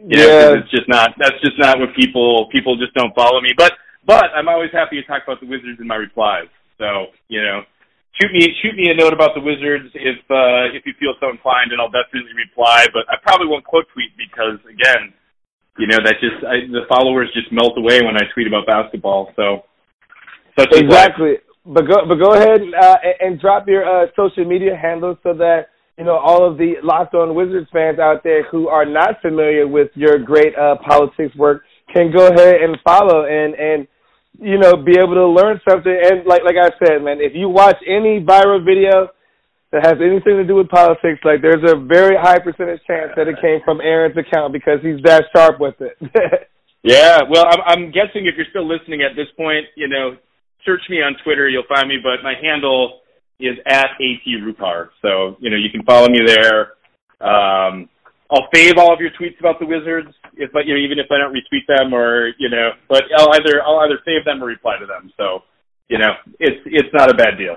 You 0.00 0.16
know, 0.16 0.26
yeah. 0.26 0.58
it's 0.58 0.70
just 0.72 0.88
not 0.88 1.12
that's 1.20 1.36
just 1.44 1.60
not 1.60 1.78
what 1.78 1.94
people 1.94 2.48
people 2.50 2.74
just 2.80 2.94
don't 2.94 3.14
follow 3.14 3.38
me. 3.40 3.52
But 3.54 3.76
but 4.02 4.32
I'm 4.34 4.48
always 4.48 4.72
happy 4.72 4.96
to 4.96 5.06
talk 5.06 5.22
about 5.22 5.38
the 5.38 5.46
Wizards 5.46 5.78
in 5.78 5.86
my 5.86 6.00
replies. 6.00 6.48
So 6.80 7.12
you 7.28 7.44
know, 7.44 7.62
shoot 8.18 8.32
me 8.32 8.50
shoot 8.64 8.74
me 8.74 8.90
a 8.90 8.96
note 8.96 9.12
about 9.12 9.36
the 9.36 9.44
Wizards 9.44 9.92
if 9.94 10.18
uh, 10.32 10.72
if 10.72 10.82
you 10.88 10.96
feel 10.98 11.14
so 11.20 11.30
inclined, 11.30 11.70
and 11.70 11.78
I'll 11.78 11.92
definitely 11.92 12.32
reply. 12.34 12.88
But 12.90 13.06
I 13.12 13.20
probably 13.22 13.46
won't 13.46 13.62
quote 13.68 13.86
tweet 13.92 14.16
because 14.16 14.58
again, 14.66 15.12
you 15.80 15.88
know 15.88 15.98
that 16.04 16.20
just 16.20 16.44
I, 16.44 16.68
the 16.68 16.84
followers 16.88 17.32
just 17.32 17.50
melt 17.50 17.72
away 17.76 18.04
when 18.04 18.16
I 18.16 18.28
tweet 18.34 18.46
about 18.46 18.66
basketball. 18.66 19.32
So 19.34 19.64
exactly. 20.56 21.40
But 21.64 21.88
go 21.88 22.06
but 22.06 22.16
go 22.16 22.32
ahead 22.34 22.60
and, 22.60 22.74
uh, 22.74 22.96
and 23.20 23.40
drop 23.40 23.66
your 23.66 23.84
uh, 23.84 24.06
social 24.16 24.44
media 24.44 24.76
handles 24.76 25.18
so 25.22 25.32
that 25.34 25.68
you 25.98 26.04
know 26.04 26.16
all 26.16 26.44
of 26.44 26.58
the 26.58 26.74
Locked 26.82 27.14
On 27.14 27.34
Wizards 27.34 27.68
fans 27.72 27.98
out 27.98 28.22
there 28.22 28.44
who 28.50 28.68
are 28.68 28.84
not 28.84 29.20
familiar 29.22 29.66
with 29.66 29.88
your 29.94 30.18
great 30.18 30.56
uh, 30.56 30.76
politics 30.86 31.34
work 31.36 31.62
can 31.94 32.12
go 32.12 32.28
ahead 32.28 32.62
and 32.62 32.76
follow 32.84 33.24
and 33.24 33.54
and 33.54 33.88
you 34.38 34.58
know 34.58 34.76
be 34.76 34.96
able 34.98 35.14
to 35.14 35.28
learn 35.28 35.60
something. 35.68 35.92
And 35.92 36.26
like 36.26 36.42
like 36.44 36.56
I 36.56 36.70
said, 36.84 37.02
man, 37.02 37.20
if 37.20 37.32
you 37.34 37.48
watch 37.48 37.76
any 37.86 38.20
viral 38.20 38.64
video 38.64 39.08
that 39.72 39.86
has 39.86 40.02
anything 40.02 40.34
to 40.36 40.44
do 40.44 40.56
with 40.56 40.68
politics, 40.68 41.20
like 41.24 41.42
there's 41.42 41.62
a 41.62 41.76
very 41.76 42.16
high 42.16 42.38
percentage 42.38 42.82
chance 42.86 43.12
that 43.16 43.28
it 43.28 43.36
came 43.40 43.60
from 43.64 43.80
Aaron's 43.80 44.16
account 44.16 44.52
because 44.52 44.80
he's 44.82 45.00
that 45.04 45.24
sharp 45.34 45.60
with 45.60 45.76
it. 45.80 45.96
yeah, 46.82 47.22
well, 47.28 47.46
I'm, 47.46 47.60
I'm 47.66 47.84
guessing 47.92 48.26
if 48.26 48.34
you're 48.36 48.50
still 48.50 48.66
listening 48.66 49.02
at 49.02 49.14
this 49.14 49.28
point, 49.36 49.66
you 49.76 49.86
know, 49.86 50.16
search 50.64 50.82
me 50.90 51.02
on 51.02 51.14
Twitter, 51.22 51.48
you'll 51.48 51.68
find 51.68 51.88
me. 51.88 51.98
But 52.02 52.22
my 52.22 52.34
handle 52.40 53.00
is 53.38 53.56
at 53.66 53.94
at 53.94 54.20
rupar, 54.26 54.88
so 55.02 55.36
you 55.40 55.50
know 55.50 55.56
you 55.56 55.70
can 55.70 55.84
follow 55.84 56.08
me 56.08 56.20
there. 56.26 56.74
Um, 57.20 57.88
I'll 58.30 58.48
save 58.54 58.74
all 58.76 58.92
of 58.92 59.00
your 59.00 59.10
tweets 59.10 59.38
about 59.40 59.58
the 59.58 59.66
Wizards, 59.66 60.10
if 60.34 60.50
you 60.66 60.74
know 60.74 60.80
even 60.80 60.98
if 60.98 61.06
I 61.10 61.18
don't 61.18 61.34
retweet 61.34 61.66
them 61.68 61.94
or 61.94 62.32
you 62.38 62.50
know, 62.50 62.70
but 62.88 63.04
I'll 63.16 63.32
either 63.34 63.62
I'll 63.64 63.80
either 63.80 63.98
save 64.04 64.24
them 64.24 64.42
or 64.42 64.46
reply 64.46 64.78
to 64.78 64.86
them. 64.86 65.12
So 65.16 65.42
you 65.88 65.98
know, 65.98 66.10
it's 66.38 66.60
it's 66.66 66.92
not 66.92 67.10
a 67.10 67.14
bad 67.14 67.38
deal. 67.38 67.56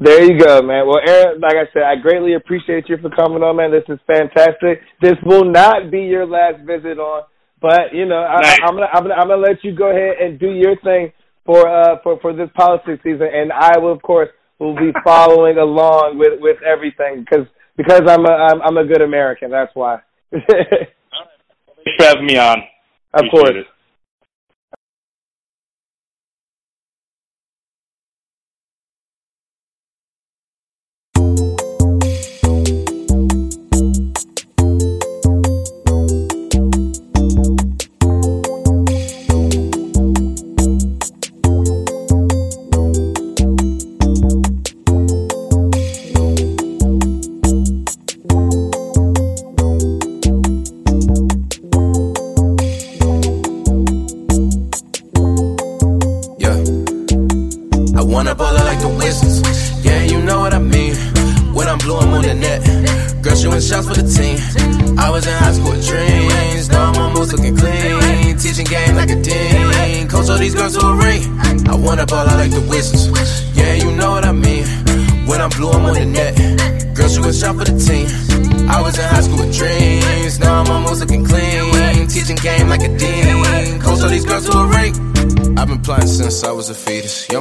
There 0.00 0.22
you 0.22 0.38
go, 0.38 0.62
man. 0.62 0.86
Well, 0.86 1.00
Aaron, 1.04 1.40
like 1.40 1.56
I 1.56 1.66
said, 1.72 1.82
I 1.82 1.96
greatly 1.96 2.34
appreciate 2.34 2.88
you 2.88 2.98
for 2.98 3.10
coming 3.10 3.42
on, 3.42 3.56
man. 3.56 3.72
This 3.72 3.82
is 3.88 3.98
fantastic. 4.06 4.80
This 5.02 5.16
will 5.24 5.44
not 5.44 5.90
be 5.90 6.02
your 6.02 6.24
last 6.24 6.64
visit 6.64 6.98
on, 6.98 7.24
but 7.60 7.92
you 7.92 8.06
know, 8.06 8.22
I, 8.22 8.40
nice. 8.40 8.58
I'm 8.62 8.74
gonna, 8.74 8.86
I'm 8.94 9.02
gonna, 9.02 9.14
I'm 9.14 9.28
gonna 9.28 9.42
let 9.42 9.64
you 9.64 9.74
go 9.74 9.90
ahead 9.90 10.22
and 10.22 10.38
do 10.38 10.52
your 10.52 10.76
thing 10.84 11.12
for, 11.44 11.66
uh, 11.66 11.96
for, 12.04 12.20
for 12.20 12.32
this 12.32 12.48
politics 12.54 13.02
season, 13.02 13.26
and 13.32 13.52
I 13.52 13.76
will, 13.78 13.92
of 13.92 14.02
course, 14.02 14.28
will 14.60 14.76
be 14.76 14.92
following 15.04 15.58
along 15.58 16.18
with, 16.18 16.40
with 16.40 16.62
everything 16.62 17.24
because, 17.24 17.46
because 17.76 18.02
I'm 18.06 18.24
a, 18.24 18.30
I'm, 18.30 18.62
I'm 18.62 18.76
a 18.76 18.86
good 18.86 19.02
American. 19.02 19.50
That's 19.50 19.74
why. 19.74 19.98
Thanks 20.30 20.46
for 21.98 22.04
having 22.04 22.26
me 22.26 22.38
on. 22.38 22.58
Of 23.14 23.24
Appreciate 23.26 23.30
course. 23.30 23.56
It. 23.56 23.66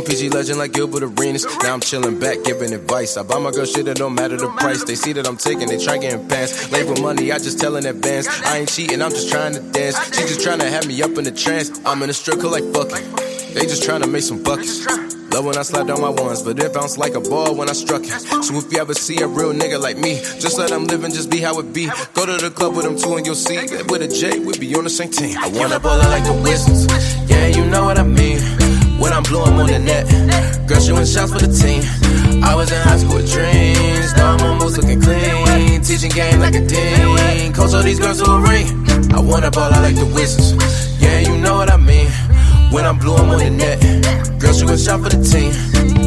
Legend 0.07 0.57
like 0.57 0.71
Gilbert 0.71 1.03
Arenas. 1.03 1.45
Now 1.63 1.73
I'm 1.73 1.81
chilling 1.81 2.19
back, 2.19 2.43
giving 2.43 2.73
advice. 2.73 3.17
I 3.17 3.23
buy 3.23 3.39
my 3.39 3.51
girl 3.51 3.65
shit 3.65 3.85
that 3.85 3.97
don't 3.97 4.15
matter 4.15 4.37
the 4.37 4.47
price. 4.47 4.83
They 4.83 4.95
see 4.95 5.11
that 5.13 5.27
I'm 5.27 5.37
taking, 5.37 5.67
they 5.67 5.77
try 5.77 5.97
getting 5.97 6.27
pants. 6.27 6.71
Labor 6.71 6.99
money, 7.01 7.31
I 7.31 7.37
just 7.39 7.59
tell 7.59 7.75
in 7.75 7.85
advance. 7.85 8.27
I 8.45 8.59
ain't 8.59 8.69
cheating, 8.69 9.01
I'm 9.01 9.11
just 9.11 9.29
trying 9.29 9.53
to 9.53 9.59
dance. 9.59 9.97
She 10.15 10.21
just 10.21 10.41
trying 10.41 10.59
to 10.59 10.69
have 10.69 10.87
me 10.87 11.01
up 11.01 11.11
in 11.17 11.23
the 11.25 11.31
trance. 11.31 11.71
I'm 11.85 12.01
in 12.03 12.09
a 12.09 12.13
struggle 12.13 12.51
like 12.51 12.63
fuck 12.73 12.87
it. 12.91 13.53
They 13.53 13.61
just 13.63 13.83
trying 13.83 14.01
to 14.01 14.07
make 14.07 14.23
some 14.23 14.41
buckets. 14.43 14.85
Love 15.31 15.45
when 15.45 15.57
I 15.57 15.63
slide 15.63 15.87
down 15.87 15.99
my 15.99 16.09
ones, 16.09 16.41
but 16.41 16.57
it 16.57 16.73
bounced 16.73 16.97
like 16.97 17.15
a 17.15 17.19
ball 17.19 17.53
when 17.53 17.69
I 17.69 17.73
struck 17.73 18.03
it. 18.03 18.21
So 18.43 18.55
if 18.55 18.71
you 18.71 18.79
ever 18.79 18.93
see 18.93 19.19
a 19.21 19.27
real 19.27 19.51
nigga 19.51 19.79
like 19.79 19.97
me, 19.97 20.21
just 20.39 20.57
let 20.57 20.71
him 20.71 20.85
live 20.85 21.03
and 21.03 21.13
just 21.13 21.29
be 21.29 21.39
how 21.39 21.59
it 21.59 21.73
be. 21.73 21.89
Go 22.13 22.25
to 22.25 22.37
the 22.37 22.49
club 22.49 22.75
with 22.75 22.85
him 22.85 22.97
too 22.97 23.15
and 23.17 23.25
you'll 23.25 23.35
see 23.35 23.57
with 23.89 24.01
a 24.01 24.07
J, 24.07 24.39
we 24.39 24.57
be 24.57 24.73
on 24.75 24.85
the 24.85 24.89
same 24.89 25.11
team. 25.11 25.37
I 25.37 25.49
wanna 25.49 25.79
ball 25.79 25.97
like 25.97 26.23
the 26.23 26.33
Wizards, 26.33 26.85
yeah, 27.29 27.47
you 27.47 27.65
know 27.65 27.83
what 27.83 27.97
I 27.97 28.03
mean. 28.03 28.66
When 28.99 29.13
I'm 29.13 29.23
blue, 29.23 29.41
I'm 29.41 29.59
on 29.59 29.67
the 29.67 29.79
net. 29.79 30.05
Girl 30.67 30.79
shooting 30.79 31.05
shots 31.05 31.31
for 31.31 31.39
the 31.39 31.51
team. 31.53 31.81
I 32.43 32.55
was 32.55 32.71
in 32.71 32.81
high 32.81 32.97
school 32.97 33.15
with 33.15 33.31
dreams. 33.31 34.15
Now 34.15 34.35
I'm 34.35 34.41
almost 34.41 34.77
looking 34.77 35.01
clean. 35.01 35.81
Teaching 35.81 36.11
game 36.11 36.39
like 36.39 36.55
a 36.55 36.65
dean. 36.65 37.53
Coach 37.53 37.73
all 37.73 37.83
these 37.83 37.99
girls 37.99 38.21
to 38.21 38.29
a 38.29 38.41
ring. 38.41 38.67
I 39.13 39.19
wanna 39.19 39.51
ball 39.51 39.71
out 39.71 39.83
like 39.83 39.95
the 39.95 40.05
Wizards. 40.05 40.53
Yeah, 41.01 41.19
you 41.19 41.37
know 41.37 41.55
what 41.57 41.71
I 41.71 41.77
mean. 41.77 42.09
When 42.71 42.85
I'm 42.85 42.97
blue, 42.97 43.15
I'm 43.15 43.29
on 43.29 43.39
the 43.39 43.49
net. 43.49 43.79
Girl 44.39 44.53
shooting 44.53 44.77
shot 44.77 45.01
for 45.01 45.09
the 45.09 45.21
team. 45.23 45.53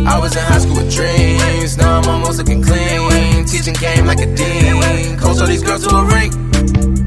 I 0.06 0.18
was 0.18 0.34
in 0.34 0.42
high 0.42 0.58
school 0.58 0.76
with 0.76 0.92
dreams. 0.92 1.76
Now 1.76 2.00
I'm 2.00 2.08
almost 2.08 2.38
looking 2.38 2.62
clean. 2.62 3.46
Teaching 3.46 3.74
game 3.74 4.06
like 4.06 4.20
a 4.20 4.26
dean. 4.34 5.18
Coach 5.18 5.40
all 5.40 5.46
these 5.46 5.62
girls 5.62 5.86
to 5.86 5.94
a 5.94 6.04
ring. 6.04 6.99